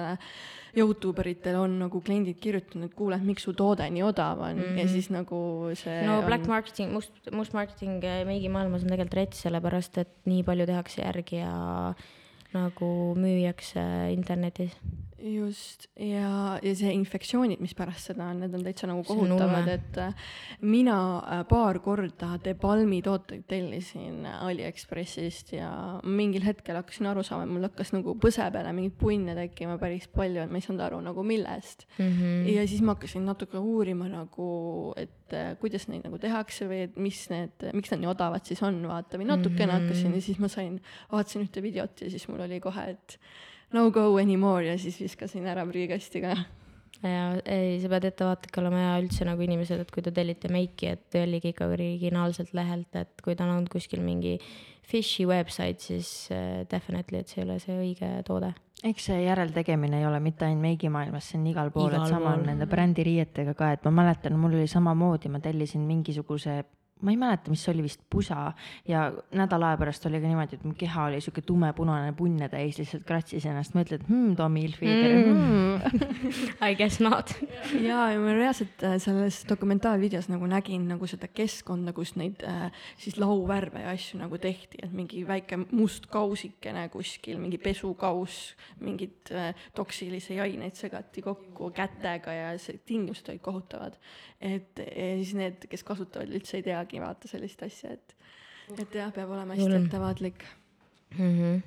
[0.77, 4.63] Youtube eritel on nagu kliendid kirjutanud, kuule, et miks su toode nii odav on mm
[4.63, 4.77] -hmm.
[4.77, 6.25] ja siis nagu see no on...
[6.25, 11.41] black marketing, must, must marketing meigimaailmas on tegelikult rets, sellepärast et nii palju tehakse järgi
[11.41, 11.93] ja
[12.53, 13.81] nagu müüakse
[14.13, 14.77] internetis.
[15.21, 19.99] Just, ja, ja see infektsioonid, mis pärast seda on, need on täitsa nagu kohutavad, et
[19.99, 20.29] äh,
[20.61, 25.71] mina äh, paar korda De Palmi tooteid tellisin Aliekspressist ja
[26.03, 30.07] mingil hetkel hakkasin aru saama, et mul hakkas nagu põse peale mingeid punne tekkima päris
[30.13, 32.05] palju, et ma ei saanud aru nagu millest mm.
[32.05, 32.49] -hmm.
[32.53, 34.49] ja siis ma hakkasin natuke uurima nagu,
[34.97, 38.63] et äh, kuidas neid nagu tehakse või et mis need, miks nad nii odavad siis
[38.63, 39.87] on, vaata, või natukene mm -hmm.
[39.89, 43.19] hakkasin ja siis ma sain, vaatasin ühte videot ja siis mul oli kohe, et
[43.75, 46.35] no go anymore ja siis viskasin ära prügikasti ka.
[47.03, 50.93] ja ei, sa pead ettevaatlik olema ja üldse nagu inimesed, et kui te tellite meiki,
[50.95, 54.37] et tellige ikka originaalselt lehelt, et kui ta on olnud kuskil mingi
[54.89, 58.51] fishy website, siis uh, definitely, et see ei ole see õige toode.
[58.89, 62.45] eks see järeltegemine ei ole mitte ainult meigimaailmas, see on igal pool, et sama on
[62.47, 66.61] nende brändiriietega ka, et ma mäletan, mul oli samamoodi, ma tellisin mingisuguse
[67.01, 68.51] ma ei mäleta, mis see oli vist pusa
[68.87, 72.79] ja nädala aja pärast oli ka niimoodi, et mu keha oli sihuke tumepunane punne täis,
[72.79, 75.33] lihtsalt kratsis ennast, mõtled hmm,, Tommy Hilfiger Mm.
[75.33, 75.69] hmm.
[76.69, 77.33] I guess not.
[77.73, 82.67] ja, ja ma reaalselt äh, selles dokumentaalvideos nagu nägin nagu seda keskkonda, kus neid äh,
[82.99, 89.31] siis lauvärve ja asju nagu tehti, et mingi väike must kausikene kuskil, mingi pesukauss, mingid
[89.33, 93.99] äh, toksilisi aineid segati kokku kätega ja see tingimused olid kohutavad.
[94.39, 98.15] et ja siis need, kes kasutavad, üldse ei teagi vaata sellist asja, et
[98.77, 100.43] et jah, peab olema hästi ettevaatlik.
[101.17, 101.61] Mhm.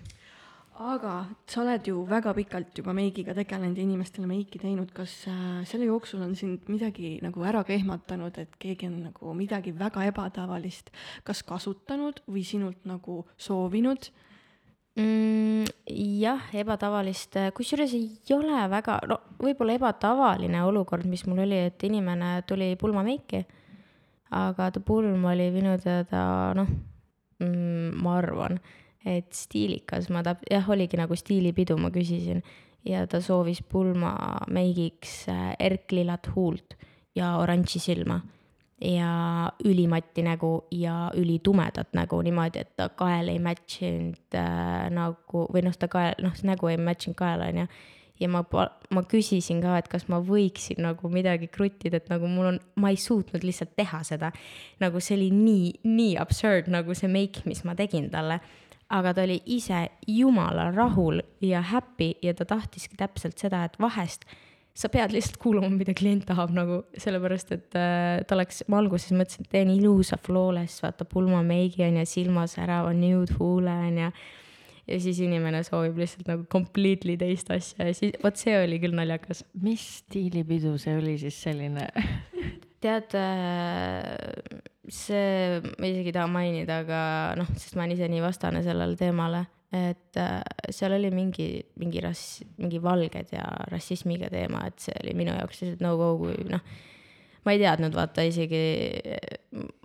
[0.83, 5.65] aga sa oled ju väga pikalt juba meigiga tegelenud ja inimestele meiki teinud, kas äh,
[5.69, 10.07] selle jooksul on sind midagi nagu ära ka ehmatanud, et keegi on nagu midagi väga
[10.09, 10.91] ebatavalist
[11.25, 14.11] kas kasutanud või sinult nagu soovinud?
[14.97, 15.65] mm,.
[16.19, 22.41] jah, ebatavalist, kusjuures ei ole väga, no võib-olla ebatavaline olukord, mis mul oli, et inimene
[22.49, 23.45] tuli pulmameiki,
[24.33, 26.69] aga ta pulm oli minu teada noh
[27.43, 28.59] mm,, ma arvan,
[29.05, 32.43] et stiilikas, ma täp-, jah, oligi nagu stiilipidu, ma küsisin.
[32.87, 36.75] Ja ta soovis pulmameigiks äh, erklilat huult
[37.15, 38.19] ja oranži silma.
[38.83, 45.45] Ja ülimatti nägu ja ülitumedat nägu niimoodi, et ta kael ei match inud äh, nagu
[45.55, 47.69] või noh, ta kael, noh, see nägu ei match inud kaela onju.
[48.23, 48.43] Ja ma,
[48.95, 52.93] ma küsisin ka, et kas ma võiksin nagu midagi kruttida, et nagu mul on, ma
[52.93, 54.33] ei suutnud lihtsalt teha seda.
[54.83, 58.41] nagu see oli nii, nii absurd nagu see make, mis ma tegin talle.
[58.93, 64.27] aga ta oli ise jumala rahul ja happy ja ta tahtiski täpselt seda, et vahest
[64.75, 69.13] sa pead lihtsalt kuulama, mida klient tahab nagu, sellepärast et äh, ta oleks, ma alguses
[69.13, 74.07] mõtlesin, et teen ilusa flawless, vaata pulmameigi on ju, silmasärava nude huule on ju.
[74.07, 74.13] ja
[74.87, 79.45] siis inimene soovib lihtsalt nagu completely teist asja ja siis vot see oli küll naljakas.
[79.63, 81.89] mis stiilipidu see oli siis selline?
[82.83, 83.15] tead,
[84.91, 87.01] see, ma isegi ei taha mainida, aga
[87.39, 90.41] noh, sest ma olen ise nii vastane sellele teemale, et äh,
[90.75, 91.47] seal oli mingi,
[91.81, 96.49] mingi rass, mingi valged ja rassismiga teema, et see oli minu jaoks lihtsalt no-go, kui
[96.51, 96.65] noh,
[97.45, 98.63] ma ei teadnud vaata isegi,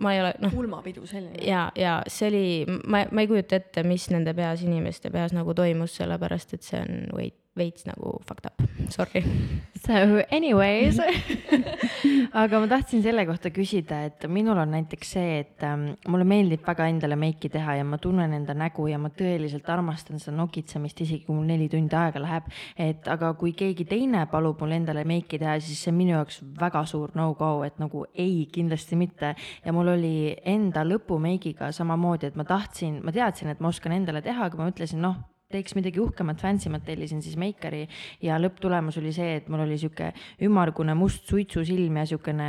[0.04, 1.42] ma ei ole noh, pulmapidu selline.
[1.44, 2.44] ja, ja see oli,
[2.86, 6.82] ma, ma ei kujuta ette, mis nende peas, inimeste peas nagu toimus, sellepärast et see
[6.82, 9.24] on veits, veits nagu fucked up, sorry.
[9.78, 9.94] So
[10.34, 10.98] anyways
[12.42, 16.64] aga ma tahtsin selle kohta küsida, et minul on näiteks see, et ähm, mulle meeldib
[16.66, 21.04] väga endale meiki teha ja ma tunnen enda nägu ja ma tõeliselt armastan seda nokitsemist,
[21.06, 22.50] isegi kui mul neli tundi aega läheb.
[22.76, 26.42] et aga kui keegi teine palub mul endale meiki teha, siis see on minu jaoks
[26.58, 29.34] väga suur no-go, et nagu ei, kindlasti mitte.
[29.64, 34.22] ja mul oli enda lõpumeigiga samamoodi, et ma tahtsin, ma teadsin, et ma oskan endale
[34.26, 37.86] teha, aga ma ütlesin, noh teeks midagi uhkemat, fancy mat, tellisin siis meikari
[38.20, 40.10] ja lõpptulemus oli see, et mul oli sihuke
[40.44, 42.48] ümmargune must suitsusilm ja siukene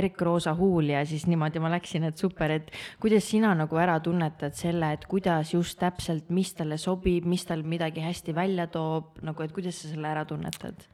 [0.00, 2.70] erkroosa huul ja siis niimoodi ma läksin, et super, et
[3.02, 7.66] kuidas sina nagu ära tunnetad selle, et kuidas just täpselt, mis talle sobib, mis tal
[7.68, 10.86] midagi hästi välja toob, nagu et kuidas sa selle ära tunnetad?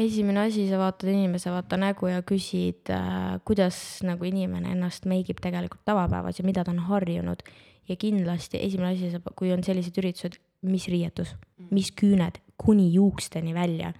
[0.00, 5.44] esimene asi, sa vaatad inimese vaata nägu ja küsid äh,, kuidas nagu inimene ennast meigib
[5.44, 7.44] tegelikult tavapäevas ja mida ta on harjunud.
[7.84, 11.34] ja kindlasti esimene asi, kui on sellised üritused, mis riietus,
[11.70, 13.92] mis küüned kuni juuksteni välja,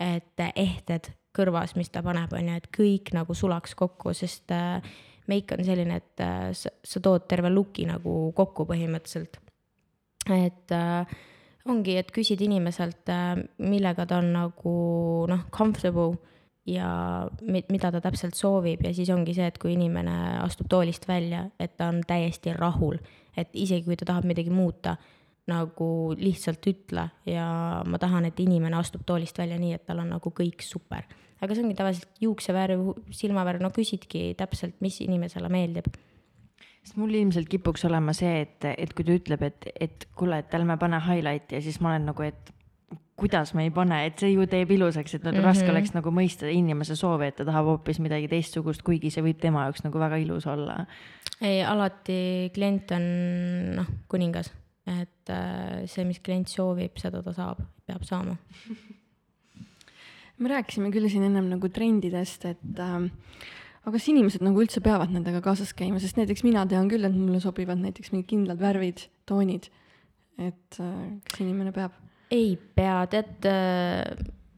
[0.00, 4.80] et ehted kõrvas, mis ta paneb, on ju, et kõik nagu sulaks kokku, sest äh,
[5.30, 9.38] meik on selline, et äh, sa, sa tood terve luki nagu kokku põhimõtteliselt.
[10.30, 11.14] et äh,
[11.70, 13.08] ongi, et küsid inimeselt,
[13.62, 14.74] millega ta on nagu
[15.30, 16.18] noh, comfortable
[16.66, 21.06] ja mi- mida ta täpselt soovib ja siis ongi see, et kui inimene astub toolist
[21.08, 22.98] välja, et ta on täiesti rahul,
[23.36, 24.96] et isegi kui ta tahab midagi muuta,
[25.50, 27.46] nagu lihtsalt ütle ja
[27.86, 31.08] ma tahan, et inimene astub toolist välja nii, et tal on nagu kõik super.
[31.40, 32.86] aga see ongi tavaliselt juuksevärv,
[33.16, 35.90] silmavärv, no küsidki täpselt, mis inimesele meeldib
[36.80, 40.56] sest mul ilmselt kipuks olema see, et, et kui ta ütleb, et, et kuule, et
[40.56, 42.54] ärme pane highlight'i ja siis ma olen nagu, et
[43.20, 45.44] kuidas me ei pane, et see ju teeb ilusaks, et mm -hmm.
[45.44, 49.40] raske oleks nagu mõista inimese soovi, et ta tahab hoopis midagi teistsugust, kuigi see võib
[49.40, 50.86] tema jaoks nagu väga ilus olla.
[51.40, 53.04] ei, alati klient on
[53.76, 54.52] noh, kuningas,
[54.88, 58.36] et äh, see, mis klient soovib, seda ta saab, peab saama.
[60.40, 62.96] me rääkisime küll siin ennem nagu trendidest, et äh,
[63.84, 67.16] aga kas inimesed nagu üldse peavad nendega kaasas käima, sest näiteks mina tean küll, et
[67.16, 69.70] mulle sobivad näiteks mingid kindlad värvid, toonid.
[70.40, 71.96] et äh, kas inimene peab?
[72.30, 74.04] ei pea, tead äh,,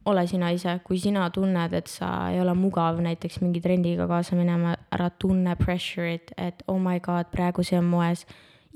[0.04, 4.36] ole sina ise, kui sina tunned, et sa ei ole mugav näiteks mingi trendiga kaasa
[4.38, 8.26] minema, ära tunne pressure'it, et oh my god, praegu see on moes.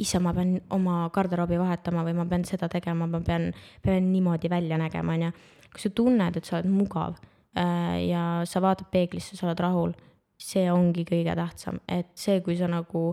[0.03, 3.51] issand, ma pean oma garderoobi vahetama või ma pean seda tegema, ma pean,
[3.83, 5.31] pean niimoodi välja nägema, onju.
[5.73, 9.97] kui sa tunned, et sa oled mugav äh, ja sa vaatad peeglisse, sa oled rahul,
[10.41, 13.11] see ongi kõige tähtsam, et see, kui sa nagu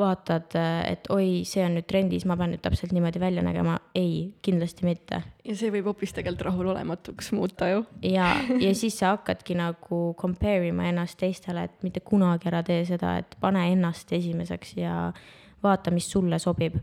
[0.00, 0.54] vaatad,
[0.88, 4.86] et oi, see on nüüd trendis, ma pean nüüd täpselt niimoodi välja nägema, ei, kindlasti
[4.88, 5.20] mitte.
[5.44, 7.84] ja see võib hoopis tegelikult rahulolematuks muuta ju.
[8.08, 12.82] ja, ja siis sa hakkadki nagu compare ima ennast teistele, et mitte kunagi ära tee
[12.88, 14.96] seda, et pane ennast esimeseks ja
[15.62, 16.76] vaata, mis sulle sobib.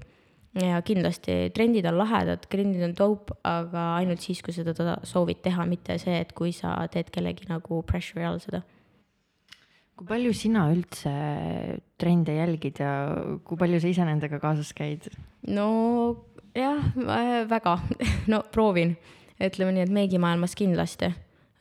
[0.59, 4.73] ja kindlasti trendid on lahedad, trendid on dope, aga ainult siis, kui seda
[5.05, 8.63] soovid teha, mitte see, et kui sa teed kellegi nagu pressure'i all seda
[9.99, 11.11] kui palju sina üldse
[11.99, 12.91] trende jälgid ja
[13.43, 15.09] kui palju sa ise nendega kaasas käid?
[15.51, 15.65] no
[16.55, 16.79] jah,
[17.49, 17.75] väga
[18.31, 18.95] no proovin,
[19.43, 21.11] ütleme nii, et meigimaailmas kindlasti.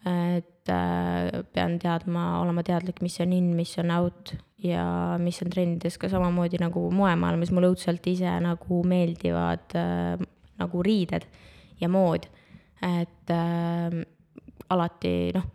[0.06, 4.84] et äh, pean teadma, olema teadlik, mis on in, mis on out ja
[5.22, 10.18] mis on trendides ka samamoodi nagu moemaailmas mulle õudselt ise nagu meeldivad äh,
[10.58, 11.28] nagu riided
[11.80, 12.26] ja mood.
[12.82, 14.00] et äh,
[14.70, 15.46] alati noh,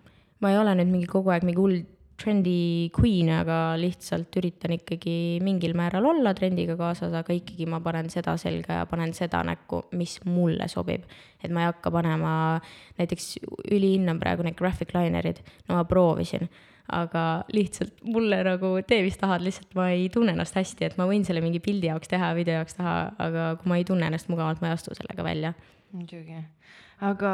[0.43, 1.81] ma ei ole nüüd mingi kogu aeg mingi hull
[2.23, 8.09] trendi queen, aga lihtsalt üritan ikkagi mingil määral olla trendiga kaasas, aga ikkagi ma panen
[8.13, 11.07] seda selga ja panen seda näkku, mis mulle sobib.
[11.43, 12.35] et ma ei hakka panema,
[12.99, 13.33] näiteks
[13.73, 16.47] üliinn on praegu need graphic liner'id, no ma proovisin,
[16.91, 17.23] aga
[17.55, 21.23] lihtsalt mulle nagu tee, mis tahad, lihtsalt ma ei tunne ennast hästi, et ma võin
[21.27, 24.59] selle mingi pildi jaoks teha, video jaoks teha, aga kui ma ei tunne ennast mugavalt,
[24.61, 25.53] ma ei astu sellega välja.
[25.93, 26.41] muidugi
[27.03, 27.31] aga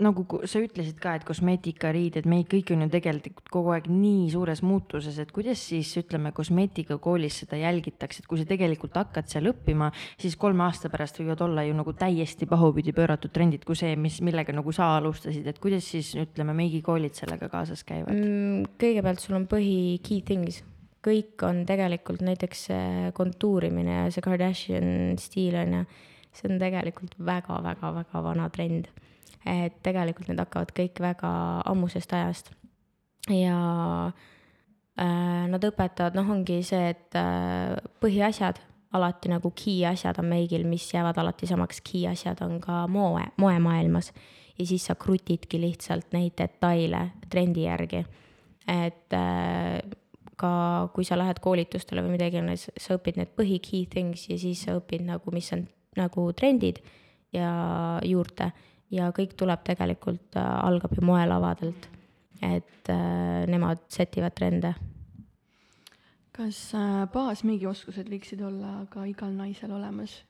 [0.00, 4.28] nagu sa ütlesid ka, et kosmeetika, riided, meid kõik on ju tegelikult kogu aeg nii
[4.32, 9.50] suures muutuses, et kuidas siis ütleme, kosmeetikakoolis seda jälgitakse, et kui sa tegelikult hakkad seal
[9.50, 13.96] õppima, siis kolme aasta pärast võivad olla ju nagu täiesti pahupidi pööratud trendid kui see,
[14.00, 18.76] mis, millega nagu sa alustasid, et kuidas siis ütleme, meigikoolid sellega kaasas käivad mm,?
[18.80, 20.62] kõigepealt sul on põhi key things
[21.04, 22.66] kõik on tegelikult näiteks
[23.16, 25.84] kontuurimine ja see Kardashian stiil on ju
[26.32, 28.88] see on tegelikult väga-väga-väga vana trend.
[29.46, 31.30] et tegelikult need hakkavad kõik väga
[31.70, 32.50] ammusest ajast.
[33.28, 34.12] ja
[35.00, 38.60] äh, nad õpetavad, noh, ongi see, et äh, põhiasjad,
[38.92, 43.24] alati nagu key asjad on meigil, mis jäävad alati samaks, key asjad on ka moe,
[43.36, 44.12] moemaailmas.
[44.58, 48.04] ja siis sa krutidki lihtsalt neid detaile trendi järgi.
[48.68, 49.80] et äh,
[50.36, 54.64] ka kui sa lähed koolitustele või midagi, sa õpid need põhi key things ja siis
[54.64, 55.66] sa õpid nagu, mis on
[55.98, 56.80] nagu trendid
[57.34, 57.50] ja
[58.06, 58.50] juurde
[58.94, 61.88] ja kõik tuleb tegelikult äh,, algab ju moelavadelt.
[62.42, 64.74] et äh, nemad sätivad trende.
[66.32, 70.22] kas äh, baasmüügioskused võiksid olla ka igal naisel olemas?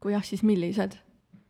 [0.00, 0.98] kui jah, siis millised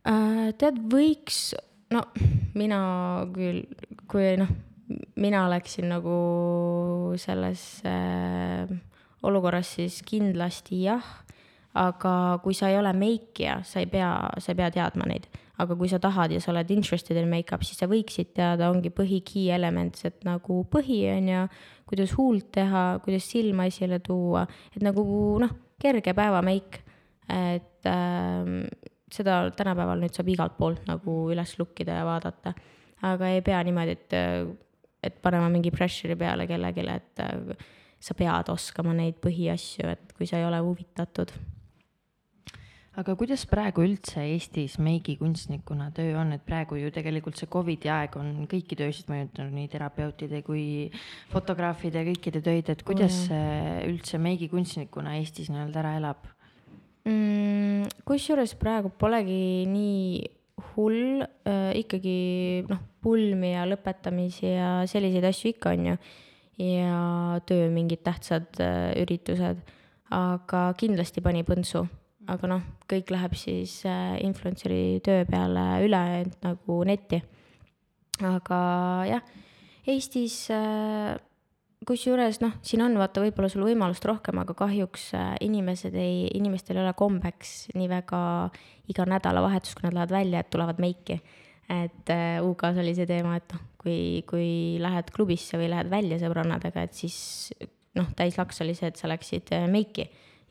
[0.07, 0.53] äh,?
[0.57, 1.55] tead, võiks,
[1.93, 2.05] no
[2.53, 3.65] mina küll,
[4.07, 4.51] kui noh,
[5.15, 8.69] mina oleksin nagu selles äh,
[9.25, 11.24] olukorras, siis kindlasti jah
[11.75, 15.27] aga kui sa ei ole meikija, sa ei pea, sa ei pea teadma neid.
[15.55, 18.89] aga kui sa tahad ja sa oled interested in make-up, siis sa võiksid teada, ongi
[18.91, 21.43] põhi key elements, et nagu põhi on ju,
[21.87, 24.43] kuidas huult teha, kuidas silma esile tuua,
[24.75, 25.05] et nagu
[25.39, 26.81] noh, kerge päevameik.
[27.31, 28.51] et äh,
[29.11, 32.53] seda tänapäeval nüüd saab igalt poolt nagu üles lukkida ja vaadata.
[33.03, 34.19] aga ei pea niimoodi, et,
[35.03, 37.67] et panema mingi pressure'i peale kellelegi, et äh,
[37.99, 41.31] sa pead oskama neid põhiasju, et kui sa ei ole huvitatud
[42.99, 48.15] aga kuidas praegu üldse Eestis meigikunstnikuna töö on, et praegu ju tegelikult see Covidi aeg
[48.19, 50.65] on kõiki töösid mõjutanud, nii terapeutide kui
[51.33, 53.81] fotograafide, kõikide töid, et kuidas mm.
[53.91, 56.23] üldse meigikunstnikuna Eestis nii-öelda ära elab
[57.03, 57.91] mm,?
[58.07, 60.23] kusjuures praegu polegi nii
[60.71, 62.15] hull äh,, ikkagi
[62.69, 65.97] noh, pulmi ja lõpetamisi ja selliseid asju ikka on ju.
[66.63, 67.03] ja
[67.43, 69.59] töö mingid tähtsad äh, üritused,
[70.15, 71.83] aga kindlasti pani põntsu
[72.31, 76.01] aga noh, kõik läheb siis äh, influencer'i töö peale üle
[76.43, 77.21] nagu netti.
[78.25, 78.59] aga
[79.09, 79.23] jah,
[79.85, 81.13] Eestis äh,
[81.85, 86.79] kusjuures noh, siin on vaata võib-olla sul võimalust rohkem, aga kahjuks äh, inimesed ei, inimestel
[86.79, 88.21] ei ole kombeks nii väga
[88.89, 91.21] iga nädalavahetus, kui nad lähevad välja, et tulevad meiki.
[91.69, 92.11] et
[92.45, 94.49] UK-s oli see teema, et noh, kui, kui
[94.81, 97.17] lähed klubisse või lähed välja sõbrannadega, et siis
[97.97, 100.05] noh, täislaks oli see, et sa läksid meiki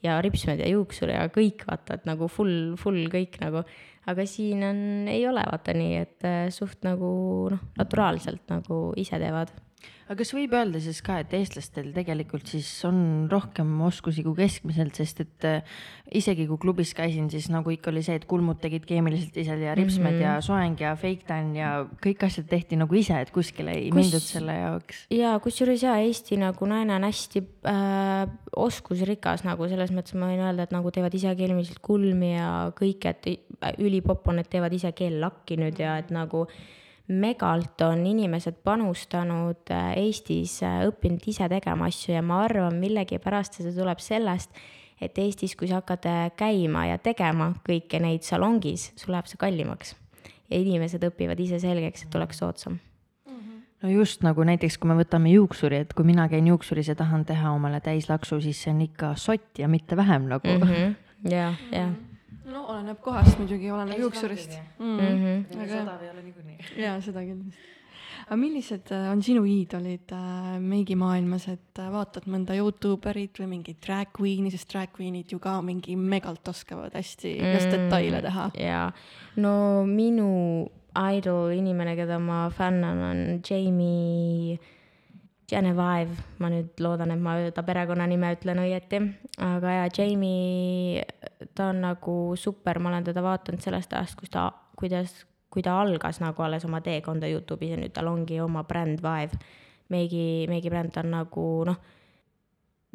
[0.04, 3.64] ja ripsmed ja juuksur ja kõik, vaata, et nagu full, full kõik nagu.
[4.06, 7.10] aga siin on, ei ole vaata nii, et äh, suht nagu
[7.54, 9.54] noh, naturaalselt nagu ise teevad
[10.04, 12.98] aga kas võib öelda siis ka, et eestlastel tegelikult siis on
[13.32, 15.78] rohkem oskusi kui keskmiselt, sest et äh,
[16.12, 19.74] isegi kui klubis käisin, siis nagu ikka oli see, et kulmud tegid keemiliselt ise ja
[19.78, 20.26] ripsmed mm -hmm.
[20.26, 24.00] ja soeng ja fake tan ja kõik asjad tehti nagu ise, et kuskile ei Kus...
[24.00, 25.06] mindud selle jaoks.
[25.10, 30.44] ja kusjuures ja Eesti nagu naine on hästi äh, oskusrikas nagu selles mõttes ma võin
[30.44, 33.26] öelda, et nagu teevad ise keemiliselt kulmi ja kõik, et
[33.78, 36.46] ülipopp on, et teevad ise keellakki nüüd ja et nagu
[37.08, 43.60] megalt on inimesed panustanud äh, Eestis, äh, õppinud ise tegema asju ja ma arvan, millegipärast
[43.60, 44.54] see tuleb sellest,
[45.02, 49.40] et Eestis, kui sa hakkad äh, käima ja tegema kõike neid salongis, sul läheb see
[49.40, 49.94] kallimaks.
[50.50, 52.80] ja inimesed õpivad ise selgeks, et oleks soodsam
[53.84, 57.24] no just nagu näiteks, kui me võtame juuksuri, et kui mina käin juuksuris ja tahan
[57.28, 60.62] teha omale täislaksu, siis see on ikka sott ja mitte vähem nagu mm.
[60.62, 60.94] -hmm.
[62.50, 64.58] No oleneb kohast muidugi, oleneb juuksurist.
[64.78, 65.62] Mm -hmm.
[65.62, 66.58] aga seda ei ole niikuinii.
[66.84, 67.72] jaa, seda kindlasti.
[68.26, 73.46] aga millised äh, on sinu iidolid äh, meigimaailmas, et äh, vaatad mõnda Youtube erit või
[73.56, 78.22] mingit drag queen'i, sest drag queen'id ju ka mingi megalt oskavad hästi igast Mm, detaile
[78.22, 78.50] teha.
[78.54, 78.92] jaa,
[79.36, 80.30] no minu
[80.94, 84.58] idol inimene, keda ma fännan, on Jamie
[85.50, 89.00] Genevieve, ma nüüd loodan, et ma ta perekonnanime ütlen õieti,
[89.44, 91.02] aga jaa, Jamie,
[91.52, 94.46] ta on nagu super, ma olen teda vaadanud sellest ajast, kus ta,
[94.80, 95.12] kuidas,
[95.52, 99.36] kui ta algas nagu alles oma teekonda Youtube'is ja nüüd tal ongi oma bränd Vive.
[99.92, 101.76] meigi, meigi bränd on nagu noh,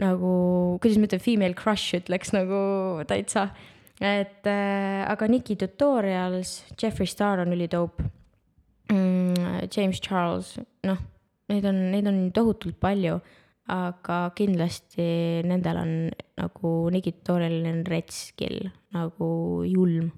[0.02, 0.32] nagu,
[0.82, 3.52] kuidas ma ütlen, female crush ütleks nagu täitsa.
[4.00, 8.10] et äh, aga Nikki Tutorials, Jeffree Star on ülidope
[8.90, 9.68] mm,.
[9.76, 10.56] James Charles,
[10.88, 10.98] noh,
[11.50, 13.20] neid on, neid on tohutult palju,
[13.70, 15.10] aga kindlasti
[15.46, 15.92] nendel on
[16.40, 19.30] nagu Nikki Tutorialil on rets skill nagu
[19.70, 20.10] julm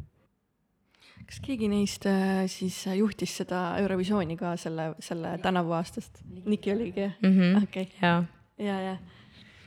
[1.28, 6.24] kas keegi neist äh, siis juhtis seda Eurovisiooni ka selle, selle tänavu aastast?
[6.28, 7.64] Niki oligi jah mm -hmm.
[7.64, 8.00] okei okay.
[8.02, 8.24] jaa
[8.58, 8.98] ja, ja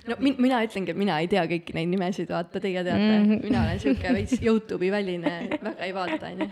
[0.09, 3.25] no min, mina ütlengi, et mina ei tea kõiki neid nimesid, vaata, teie teate mm,
[3.25, 3.33] Mhm.
[3.33, 3.43] -hmm.
[3.45, 6.49] mina olen sihuke veits Youtube'i väline, väga ei vaata, onju.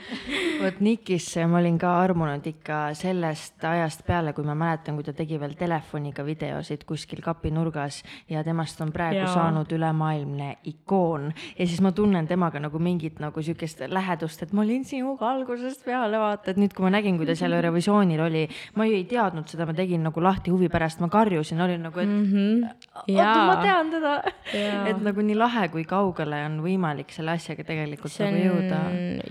[0.63, 5.13] vot Nikisse ma olin ka armunud ikka sellest ajast peale, kui ma mäletan, kui ta
[5.13, 9.19] tegi veel telefoniga videosid kuskil kapinurgas ja temast on praegu.
[9.23, 9.35] Jaa.
[9.35, 11.33] saanud ülemaailmne ikoon.
[11.59, 15.85] ja siis ma tunnen temaga nagu mingit nagu sihukest lähedust, et ma olin sinuga algusest
[15.85, 19.05] peale, vaata, et nüüd, kui ma nägin, kui ta seal Eurovisioonil oli, ma ju ei
[19.05, 22.65] teadnud seda, ma tegin nagu lahti huvi pärast, ma karjusin, olin nagu, et mm -hmm.
[23.09, 24.13] oota, ma tean teda.
[24.91, 28.79] Et nagu nii lahe, kui kaugele on võimalik selle asjaga tegelikult see nagu on jõuda.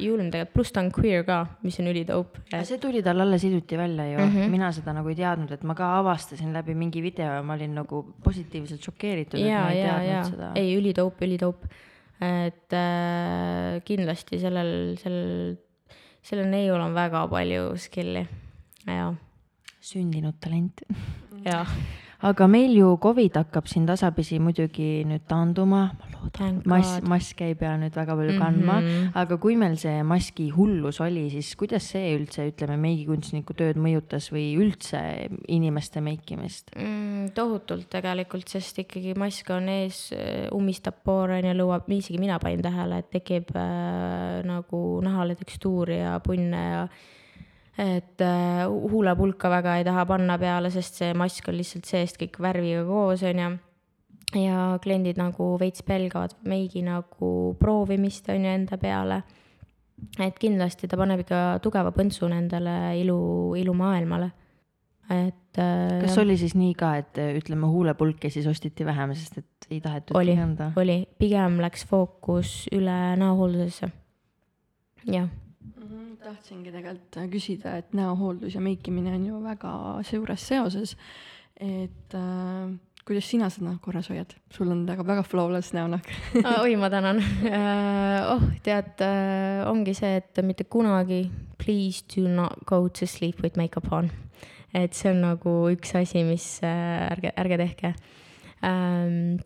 [0.02, 2.44] julm tegelikult, pluss ta on queer ka, mis on ülidope.
[2.54, 4.36] Ja see tuli tal alles hiljuti välja ju mm.
[4.36, 4.56] -hmm.
[4.56, 7.76] mina seda nagu ei teadnud, et ma ka avastasin läbi mingi video ja ma olin
[7.76, 10.52] nagu positiivselt šokeeritud, et ma ei ja, teadnud ja seda.
[10.56, 11.68] ei ülidope, ülidope.
[12.22, 15.58] et äh, kindlasti sellel, sellel,
[16.22, 18.28] sellel neiul on väga palju skill'i
[18.88, 19.14] ja,
[19.82, 20.82] sündinud talent.
[21.46, 21.66] ja
[22.28, 27.56] aga meil ju Covid hakkab siin tasapisi muidugi nüüd taanduma, ma loodan, mass, maske ei
[27.58, 28.88] pea nüüd väga palju kandma mm.
[28.88, 29.12] -hmm.
[29.24, 34.30] aga kui meil see maski hullus oli, siis kuidas see üldse, ütleme, meigikunstniku tööd mõjutas
[34.34, 35.02] või üldse
[35.48, 36.76] inimeste meikimist?
[36.76, 40.12] mm, tohutult tegelikult, sest ikkagi mask on ees,
[40.54, 46.02] ummistab poore on ju, lõuab, isegi mina panin tähele, et tekib äh, nagu nahale tekstuuri
[46.04, 46.86] ja punne ja
[47.80, 52.42] et äh, huulepulka väga ei taha panna peale, sest see mask on lihtsalt seest kõik
[52.44, 53.52] värviga koos, on ju.
[54.42, 59.22] ja kliendid nagu veits pelgavad meigi nagu proovimist, on ju, enda peale.
[60.20, 64.32] et kindlasti ta paneb ikka tugeva põntsu nendele ilu, ilumaailmale.
[65.10, 69.72] et äh, kas oli siis nii ka, et ütleme, huulepulki siis ostiti vähem, sest et
[69.72, 70.74] ei tahetud oli kanda?
[70.76, 73.94] oli, pigem läks fookus üle näohooldusesse.
[75.08, 75.32] jah
[76.22, 79.74] tahtsingi tegelikult küsida, et näohooldus ja meikimine on ju väga
[80.08, 80.96] seures seoses.
[81.62, 82.72] et äh,
[83.06, 84.34] kuidas sina seda korras hoiad?
[84.54, 86.10] sul on väga, väga flawless näonahk
[86.46, 87.22] Ah, oi, ma tänan.
[88.34, 89.04] oh, tead,
[89.70, 91.24] ongi see, et mitte kunagi
[91.62, 94.12] please do not go to sleep with makeup on.
[94.74, 97.94] et see on nagu üks asi, mis äh, ärge, ärge tehke
[98.64, 99.42] ähm,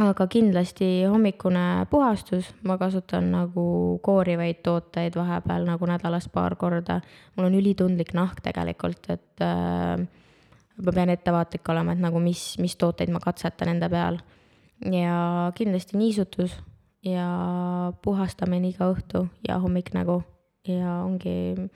[0.00, 7.00] aga kindlasti hommikune puhastus, ma kasutan nagu koorivaid tooteid vahepeal nagu nädalas paar korda.
[7.36, 10.00] mul on ülitundlik nahk tegelikult, et äh,
[10.76, 14.18] ma pean ettevaatlik olema, et nagu mis, mis tooteid ma katsetan enda peal.
[14.82, 16.56] ja kindlasti niisutus
[17.04, 20.22] ja puhastamine iga õhtu ja hommik nagu
[20.66, 21.68] ja ongi,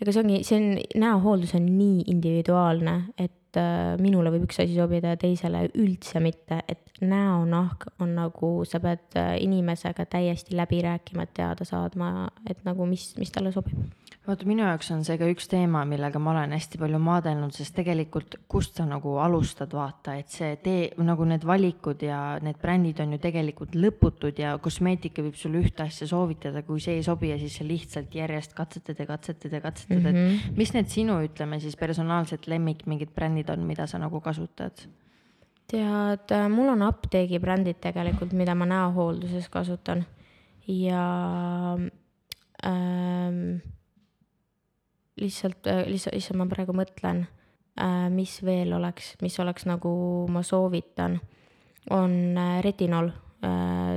[0.00, 0.66] ega see ongi, see on,
[1.02, 6.60] näohooldus on nii individuaalne, et äh, minule võib üks asi sobida ja teisele üldse mitte,
[6.68, 12.60] et näonahk on nagu, sa pead äh, inimesega täiesti läbi rääkima, et teada saadma, et
[12.68, 13.80] nagu mis, mis talle sobib.
[14.26, 17.76] Vaata, minu jaoks on see ka üks teema, millega ma olen hästi palju maadelnud, sest
[17.78, 23.00] tegelikult kust sa nagu alustad, vaata, et see tee, nagu need valikud ja need brändid
[23.04, 27.30] on ju tegelikult lõputud ja kosmeetika võib sulle ühte asja soovitada, kui see ei sobi
[27.32, 30.16] ja siis sa lihtsalt järjest katsetad ja katsetad ja katsetad mm, Mhm.
[30.16, 30.50] -hmm.
[30.50, 34.86] et mis need sinu, ütleme siis personaalsed lemmik mingid brändid on, mida sa nagu kasutad?
[35.66, 40.04] tead, mul on apteegibrändid tegelikult, mida ma näohoolduses kasutan
[40.66, 41.76] ja
[42.66, 43.58] ähm,
[45.20, 47.24] lihtsalt, lihtsalt, issand, ma praegu mõtlen,
[48.12, 49.90] mis veel oleks, mis oleks nagu
[50.32, 51.18] ma soovitan,
[51.92, 53.12] on äh, retinol.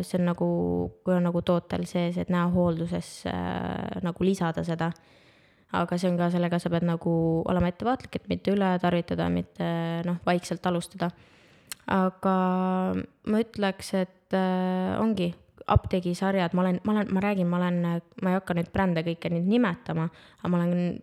[0.04, 0.48] see on nagu,
[1.04, 3.24] kui on nagu tootel sees, et näohoolduses
[4.04, 4.92] nagu lisada seda
[5.76, 7.12] aga see on ka, sellega sa pead nagu
[7.50, 9.68] olema ettevaatlik, et mitte üle tarvitada, mitte
[10.08, 11.12] noh, vaikselt alustada.
[11.90, 12.34] aga
[13.26, 15.32] ma ütleks, et äh, ongi
[15.70, 17.80] apteegisarjad, ma olen, ma olen, ma räägin, ma olen,
[18.22, 20.08] ma ei hakka nüüd brände kõike nüüd nimetama,
[20.40, 21.00] aga ma olen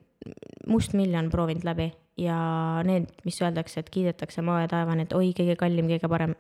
[0.71, 2.39] mustmiljon proovinud läbi ja
[2.87, 6.35] need, mis öeldakse, et kiidetakse maa ja taevani, et oi, kõige kallim, kõige parem.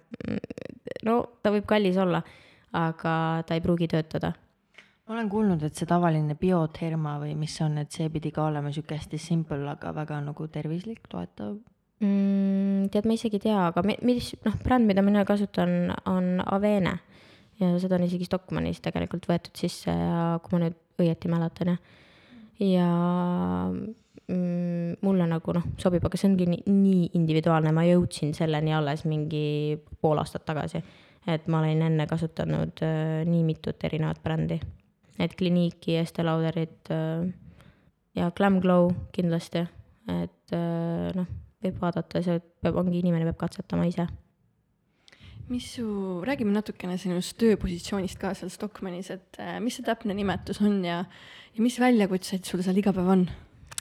[1.05, 2.23] no ta võib kallis olla,
[2.77, 3.15] aga
[3.47, 4.33] ta ei pruugi töötada.
[5.07, 8.49] ma olen kuulnud, et see tavaline bioterma või mis see on, et see pidi ka
[8.49, 11.59] olema sihuke hästi simple, aga väga nagu tervislik, toetav
[12.01, 12.89] mm,.
[12.93, 16.99] tead, ma isegi ei tea, aga mis, noh, bränd, mida mina kasutan, on Avene
[17.61, 22.03] ja seda on isegi Stockmannis tegelikult võetud sisse ja kui ma nüüd õieti mäletan, jah.
[22.61, 22.89] Ja
[24.29, 29.05] mm, mulle nagu noh, sobib, aga see ongi nii, nii individuaalne, ma jõudsin selleni alles
[29.09, 30.83] mingi pool aastat tagasi.
[31.27, 34.61] et ma olin enne kasutanud äh, nii mitut erinevat brändi,
[35.19, 37.27] et Clinique'i, Estee Lauderit äh,
[38.15, 39.65] ja Glam Glow kindlasti,
[40.23, 41.27] et äh, noh,
[41.65, 44.07] võib vaadata, see peab, ongi inimene peab katsetama ise
[45.53, 45.87] mis su,
[46.27, 51.03] räägime natukene sinust tööpositsioonist ka seal Stockmannis, et äh, mis see täpne nimetus on ja,
[51.55, 53.27] ja mis väljakutseid sul seal iga päev on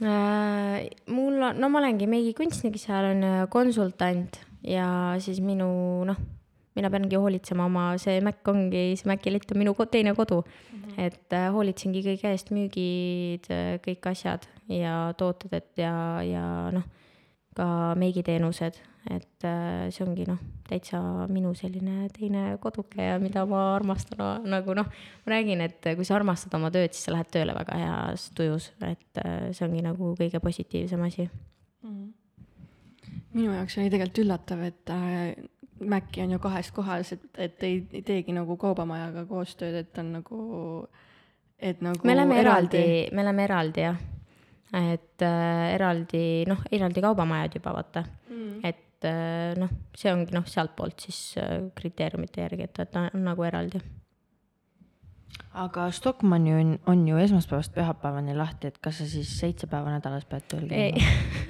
[0.06, 0.86] äh,?
[1.10, 4.88] mul on, no ma olengi meigikunstnik, seal on konsultant ja
[5.22, 5.68] siis minu
[6.08, 6.22] noh,
[6.76, 10.82] mina peangi hoolitsema oma, see Mac ongi, see Maci lett on minu teine kodu mm.
[10.82, 11.00] -hmm.
[11.02, 16.84] et äh, hoolitsengi kõige eest, müügid, äh, kõik asjad ja tooted, et ja, ja noh,
[17.56, 17.68] ka
[18.00, 18.82] meigiteenused
[19.12, 21.00] et äh, see ongi noh, täitsa
[21.30, 24.88] minu selline teine koduke ja mida ma armastan no, nagu noh,
[25.26, 28.72] ma räägin, et kui sa armastad oma tööd, siis sa lähed tööle väga heas tujus,
[28.86, 31.28] et äh, see ongi nagu kõige positiivsem asi.
[31.86, 32.08] Mm..
[33.36, 35.36] minu jaoks oli tegelikult üllatav, et äh,
[35.86, 40.14] Maci on ju kahes kohas, et, et ei, ei teegi nagu kaubamajaga koostööd, et on
[40.16, 40.40] nagu,
[41.60, 44.00] et nagu me oleme eraldi, eraldi, me oleme eraldi jah
[44.74, 50.48] et äh, eraldi, noh, eraldi kaubamajad juba vaata mm., et äh, noh, see ongi noh,
[50.50, 53.82] sealtpoolt siis äh, kriteeriumite järgi, et, et ta on nagu eraldi.
[55.54, 59.94] aga Stockmann ju on, on ju esmaspäevast pühapäevani lahti, et kas sa siis seitse päeva
[59.94, 61.14] nädalas pead tööl käima?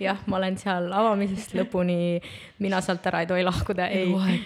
[0.00, 2.20] jah, ma olen seal avamisest lõpuni,
[2.64, 4.40] mina sealt ära ei tohi lahkuda, ei.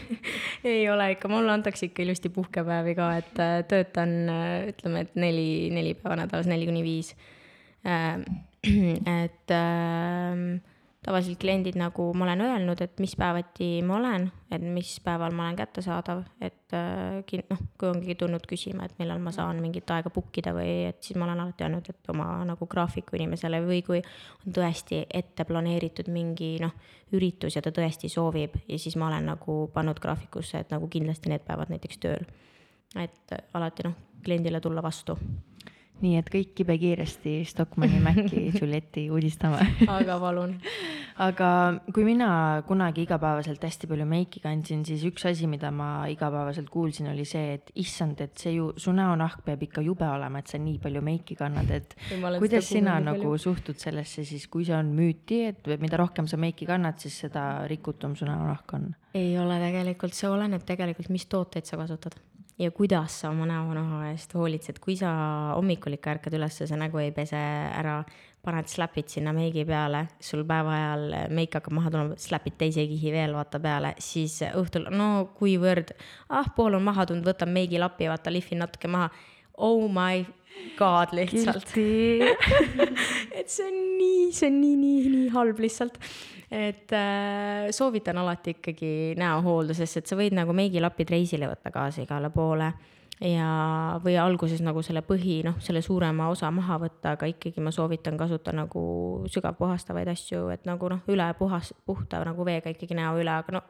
[0.74, 4.14] ei ole ikka, mulle antakse ikka ilusti puhkepäevi ka, et äh, töötan,
[4.70, 7.14] ütleme, et neli, neli päeva nädalas, neli kuni viis.
[7.84, 10.38] et äh,
[11.04, 14.24] tavaliselt kliendid nagu ma olen öelnud, et mis päevati ma olen,
[14.54, 19.20] et mis päeval ma olen kättesaadav, et äh, noh, kui ongi tulnud küsima, et millal
[19.22, 22.28] ma saan mingit aega book ida või et siis ma olen alati öelnud, et oma
[22.48, 26.72] nagu graafiku inimesele või kui on tõesti ette planeeritud mingi noh,
[27.14, 31.32] üritus ja ta tõesti soovib ja siis ma olen nagu pannud graafikusse, et nagu kindlasti
[31.32, 32.24] need päevad näiteks tööl.
[32.96, 35.18] et alati noh, kliendile tulla vastu
[36.02, 39.60] nii et kõik kibekiiresti Stockmanni Maci Julietti uudistama
[39.94, 40.56] aga palun.
[41.26, 41.50] aga
[41.94, 42.28] kui mina
[42.66, 47.54] kunagi igapäevaselt hästi palju meiki kandsin, siis üks asi, mida ma igapäevaselt kuulsin, oli see,
[47.58, 51.04] et issand, et see ju, su näonahk peab ikka jube olema, et sa nii palju
[51.06, 51.96] meiki kannad, et
[52.42, 53.42] kuidas sina nagu palju.
[53.46, 57.46] suhtud sellesse siis, kui see on müüti, et mida rohkem sa meiki kannad, siis seda
[57.70, 58.92] rikutum su näonahk on?
[59.14, 62.18] ei ole tegelikult, see oleneb tegelikult, mis tooteid sa kasutad
[62.58, 65.10] ja kuidas sa oma näonaha eest hoolitsed, kui sa
[65.56, 68.02] hommikul ikka ärkad üles, sa nägu ei pese ära,
[68.44, 73.12] paned slapid sinna meigi peale, sul päeva ajal meik hakkab maha tulema, slapid teise kihi
[73.14, 75.94] veel vaata peale, siis õhtul, no kuivõrd,
[76.28, 79.10] ah, pool on maha tulnud, võtan meigilapi, vaata, lihvin natuke maha.
[79.54, 80.26] Oh my
[80.78, 81.74] god lihtsalt.
[83.38, 85.98] Et see on nii, see on nii, nii, nii halb lihtsalt
[86.50, 88.90] et äh, soovitan alati ikkagi
[89.20, 92.72] näohooldusesse, et sa võid nagu meigilapid reisile võtta kaasa igale poole
[93.20, 93.48] ja,
[94.04, 98.18] või alguses nagu selle põhi, noh, selle suurema osa maha võtta, aga ikkagi ma soovitan
[98.20, 98.84] kasutada nagu
[99.32, 103.64] sügavpuhastavaid asju, et nagu noh, üle puhas, puhta nagu veega ikkagi näo üle, aga no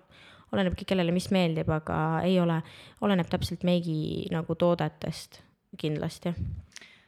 [0.54, 2.60] olenebki, kellele mis meeldib, aga ei ole,
[3.02, 5.42] oleneb täpselt meigi nagu toodetest
[5.78, 6.34] kindlasti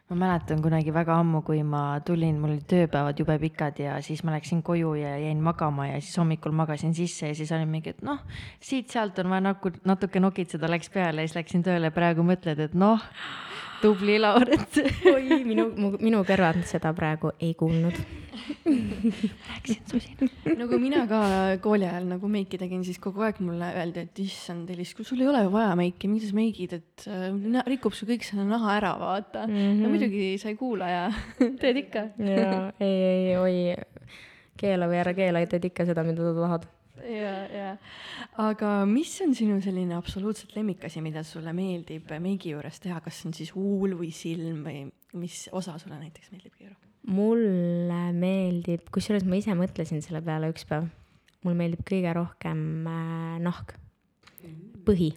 [0.06, 4.22] ma mäletan kunagi väga ammu, kui ma tulin, mul olid tööpäevad jube pikad ja siis
[4.22, 7.90] ma läksin koju ja jäin magama ja siis hommikul magasin sisse ja siis olin mingi,
[7.90, 8.20] et noh,
[8.62, 11.90] siit-sealt on vaja natuke nokitseda, läks peale ja siis läksin tööle.
[11.90, 13.02] praegu mõtled, et noh,
[13.86, 14.80] tubli Lauret
[15.14, 18.26] oi, minu, minu kõrvad seda praegu ei kuulnud
[19.50, 20.30] rääkisin susin.
[20.60, 21.20] nagu mina ka
[21.62, 25.22] kooli ajal nagu meiki tegin, siis kogu aeg mulle öeldi, et issand, Elis, kui sul
[25.22, 28.76] ei ole ju vaja meiki, miks sa meigid, et äh, rikub su kõik selle naha
[28.76, 29.56] ära, vaata mm.
[29.56, 29.82] -hmm.
[29.82, 31.04] no muidugi sa ei kuula ja
[31.62, 32.08] teed ikka.
[32.18, 34.16] jaa, ei, ei, oi,
[34.60, 36.68] keela või ära keela, teed ikka seda, mida sa tahad.
[37.10, 37.68] ja, ja,
[38.42, 43.30] aga mis on sinu selline absoluutselt lemmikasi, mida sulle meeldib meigi juures teha, kas see
[43.30, 44.86] on siis huul või silm või
[45.16, 46.86] mis osa sulle näiteks meeldib kõige rohkem?
[47.06, 50.88] mulle meeldib, kusjuures ma ise mõtlesin selle peale üks päev,
[51.46, 53.76] mulle meeldib kõige rohkem äh, nahk,
[54.86, 55.12] põhi.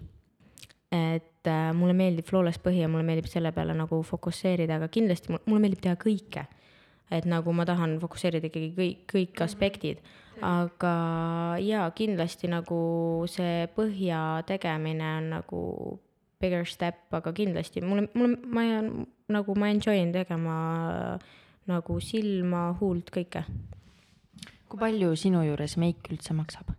[0.94, 5.34] et äh, mulle meeldib flawless põhi ja mulle meeldib selle peale nagu fokusseerida, aga kindlasti
[5.34, 6.46] mul- mulle meeldib teha kõike.
[7.10, 10.04] et nagu ma tahan fokusseerida ikkagi kõik, kõik aspektid,
[10.46, 10.94] aga
[11.64, 12.80] jaa, kindlasti nagu
[13.30, 15.64] see põhja tegemine on nagu
[16.40, 18.94] bigger step, aga kindlasti mulle, mulle, ma jään,
[19.30, 20.56] nagu ma enjoy in tegema
[21.70, 23.44] nagu silma, huult, kõike
[24.70, 26.74] kui palju sinu juures meik üldse maksab?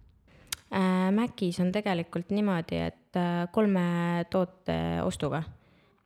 [0.70, 1.10] äh,.
[1.14, 5.42] Macis on tegelikult niimoodi, et äh, kolme toote ostuga.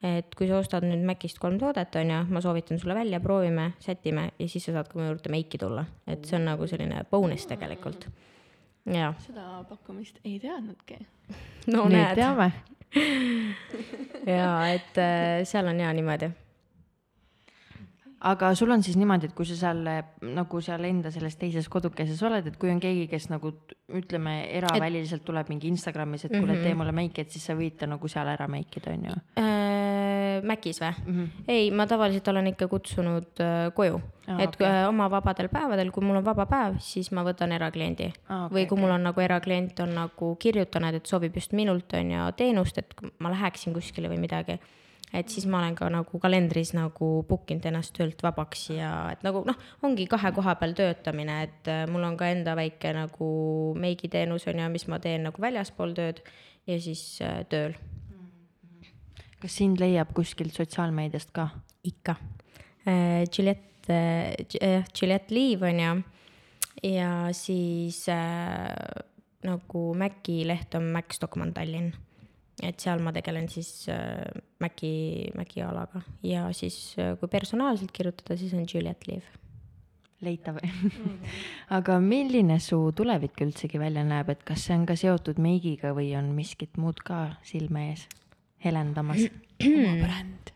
[0.04, 3.70] Et kui sa ostad nüüd Macist kolm toodet, on ju, ma soovitan sulle välja, proovime,
[3.80, 7.02] sätime ja siis sa saad ka mu juurde meiki tulla, et see on nagu selline
[7.10, 8.08] bonus tegelikult.
[8.92, 11.00] jaa, seda pakkumist ei teadnudki.
[11.72, 12.52] no nüüd näed, teame.
[14.36, 16.30] jaa, et äh, seal on jaa niimoodi
[18.24, 19.82] aga sul on siis niimoodi, et kui sa seal
[20.34, 23.52] nagu seal enda selles teises kodukeses oled, et kui on keegi, kes nagu
[23.94, 27.88] ütleme, eraväliliselt tuleb mingi Instagramis, et kuule, tee mulle meiki, et siis sa võid ta
[27.90, 30.14] nagu seal ära meikida, on ju äh,.
[30.44, 31.14] Macis või mm?
[31.14, 31.44] -hmm.
[31.48, 34.66] ei, ma tavaliselt olen ikka kutsunud äh, koju ah,, et okay.
[34.66, 38.54] äh, oma vabadel päevadel, kui mul on vaba päev, siis ma võtan erakliendi ah, okay,
[38.54, 38.82] või kui okay.
[38.82, 42.94] mul on nagu eraklient on nagu kirjutanud, et soovib just minult on ju teenust, et
[43.18, 44.58] ma läheksin kuskile või midagi,
[45.12, 49.22] et siis ma olen ka nagu kalendris nagu book inud ennast töölt vabaks ja et
[49.26, 53.28] nagu noh, ongi kahe koha peal töötamine, et äh, mul on ka enda väike nagu
[53.80, 56.24] meigiteenus on ju, mis ma teen nagu väljaspool tööd
[56.66, 57.76] ja siis äh, tööl
[59.44, 61.50] kas sind leiab kuskilt sotsiaalmeediast ka?
[61.84, 62.14] ikka.
[63.28, 63.96] Juliette,
[64.96, 65.90] Juliette Liiv on ju,
[66.88, 68.72] ja siis äh,
[69.44, 71.92] nagu Maci leht on Mac Stockmann Tallinn.
[72.62, 74.22] Et seal ma tegelen siis äh,
[74.62, 79.30] Maci, Maci alaga ja siis äh, kui personaalselt kirjutada, siis on Juliette Liiv.
[80.24, 80.60] leitav
[81.78, 86.12] aga milline su tulevik üldsegi välja näeb, et kas see on ka seotud meigiga või
[86.18, 88.06] on miskit muud ka silme ees
[88.64, 89.26] helendamas?
[89.66, 90.54] oma bränd.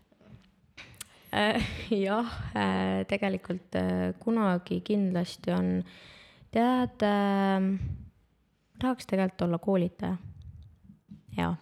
[1.29, 1.61] Äh,
[1.93, 2.31] jah,
[3.07, 5.67] tegelikult äh, kunagi kindlasti on,
[6.49, 7.67] tead äh,,
[8.81, 10.17] tahaks tegelikult olla koolitaja.
[11.37, 11.53] jaa,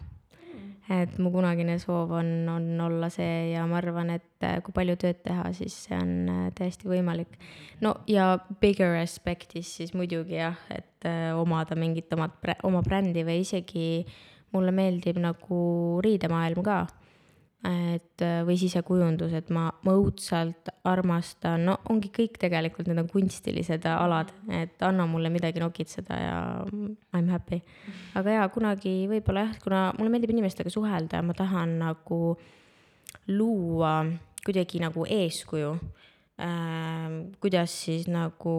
[0.88, 4.96] et mu kunagine soov on, on olla see ja ma arvan, et äh, kui palju
[5.00, 7.36] tööd teha, siis see on äh, täiesti võimalik.
[7.84, 13.42] no ja bigger aspektis siis muidugi jah, et äh, omada mingit omat, oma brändi või
[13.44, 14.06] isegi
[14.56, 15.60] mulle meeldib nagu
[16.04, 16.86] riidemaailm ka
[17.66, 23.08] et äh, või sisekujundus, et ma, ma õudselt armastan, no ongi kõik tegelikult, need on
[23.10, 26.38] kunstilised alad, et anna mulle midagi nokitseda ja
[26.70, 27.58] I m happy.
[28.14, 32.36] aga jaa, kunagi võib-olla jah, kuna mulle meeldib inimestega suhelda ja ma tahan nagu
[33.34, 33.94] luua
[34.44, 35.72] kuidagi nagu eeskuju
[36.38, 37.10] äh,.
[37.42, 38.54] kuidas siis nagu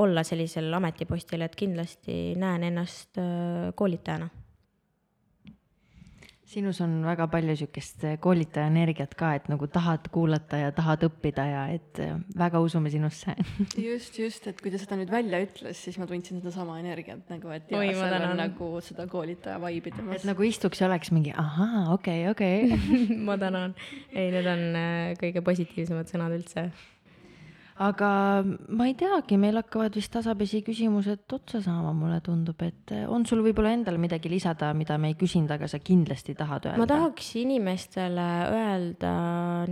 [0.00, 4.30] olla sellisel ametipostil, et kindlasti näen ennast äh, koolitajana
[6.54, 11.46] sinus on väga palju sihukest koolitaja energiat ka, et nagu tahad kuulata ja tahad õppida
[11.48, 13.34] ja et äh, väga usume sinusse.
[13.88, 17.52] just, just, et kui ta seda nüüd välja ütles, siis ma tundsin sedasama energiat nagu,
[17.54, 20.28] et ma seal on nagu seda koolitaja vibe'i temas et.
[20.28, 22.80] nagu istuks ja oleks mingi ahaa, okei, okei.
[23.28, 23.76] ma tänan.
[24.12, 26.68] ei, need on äh, kõige positiivsemad sõnad üldse.
[27.82, 28.08] Aga
[28.46, 33.26] ma ei teagi, meil hakkavad vist tasapisi küsimused otsa saama, mulle tundub, et äh, on
[33.26, 36.82] sul võib-olla endal midagi lisada, mida me ei küsinud, aga sa kindlasti tahad öelda?
[36.82, 39.14] ma tahaks inimestele öelda,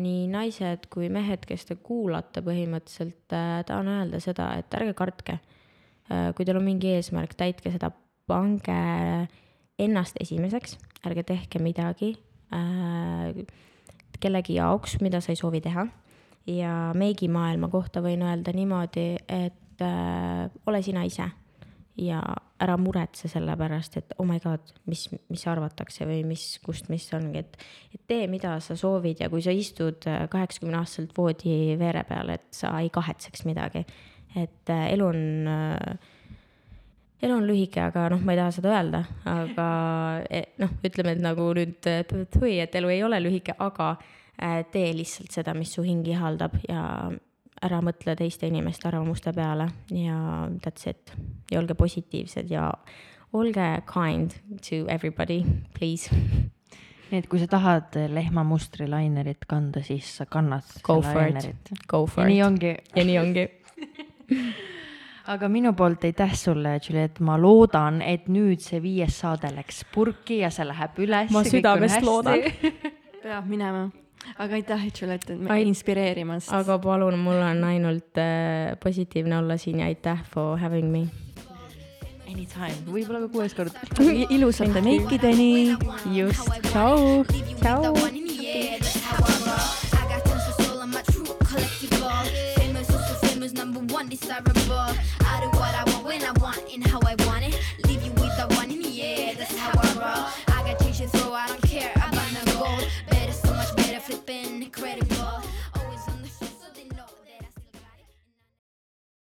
[0.03, 5.39] nii naised kui mehed, kes te kuulate põhimõtteliselt, tahan öelda seda, et ärge kartke.
[6.37, 7.93] kui teil on mingi eesmärk, täitke seda,
[8.27, 8.83] pange
[9.83, 10.77] ennast esimeseks,
[11.07, 12.17] ärge tehke midagi
[14.23, 15.87] kellegi jaoks, mida sa ei soovi teha
[16.47, 21.29] ja meigimaailma kohta võin öelda niimoodi, et äh, ole sina ise
[22.03, 22.23] ja
[22.63, 27.05] ära muretse selle pärast, et oh my god, mis, mis arvatakse või mis, kust, mis
[27.15, 27.59] ongi, et,
[27.93, 32.49] et tee, mida sa soovid ja kui sa istud kaheksakümne aastaselt voodi veere peal, et
[32.57, 33.85] sa ei kahetseks midagi.
[34.37, 36.11] et äh, elu on äh,
[37.23, 39.67] elu on lühike, aga noh, ma ei taha seda öelda, aga
[40.31, 43.95] eh, noh, ütleme, et nagu nüüd et elu ei ole lühike, aga
[44.73, 47.11] tee lihtsalt seda, mis su hing ihaldab ja
[47.63, 51.13] ära mõtle teiste inimeste arvamuste peale ja that's it.
[51.51, 52.71] ja olge positiivsed ja
[53.33, 55.43] olge kind to everybody,
[55.79, 56.11] please.
[57.11, 61.73] nii et kui sa tahad lehmamustri lainerit kanda, siis sa kannad Go for it.
[61.89, 62.47] Go for ja nii it.
[62.47, 62.77] ongi.
[62.97, 63.49] ja nii ongi.
[65.33, 70.41] aga minu poolt aitäh sulle, Juliet, ma loodan, et nüüd see viies saade läks purki
[70.43, 71.31] ja see läheb üles.
[71.33, 72.49] Ma südamest loodan.
[73.23, 73.91] peab minema.
[74.39, 76.53] Aga aitäh, et me Ai- inspireerimast.
[76.53, 81.07] aga palun, mul on ainult äh, positiivne olla siin ja aitäh for having me.
[82.33, 83.73] Anytime, võib-olla ka kuues kord.
[84.37, 85.77] ilusate meikideni.
[86.15, 87.25] just, tšau,
[87.61, 87.93] tšau.
[93.55, 94.75] Number one, desirable.
[95.21, 97.22] I do what I want when I want and how I want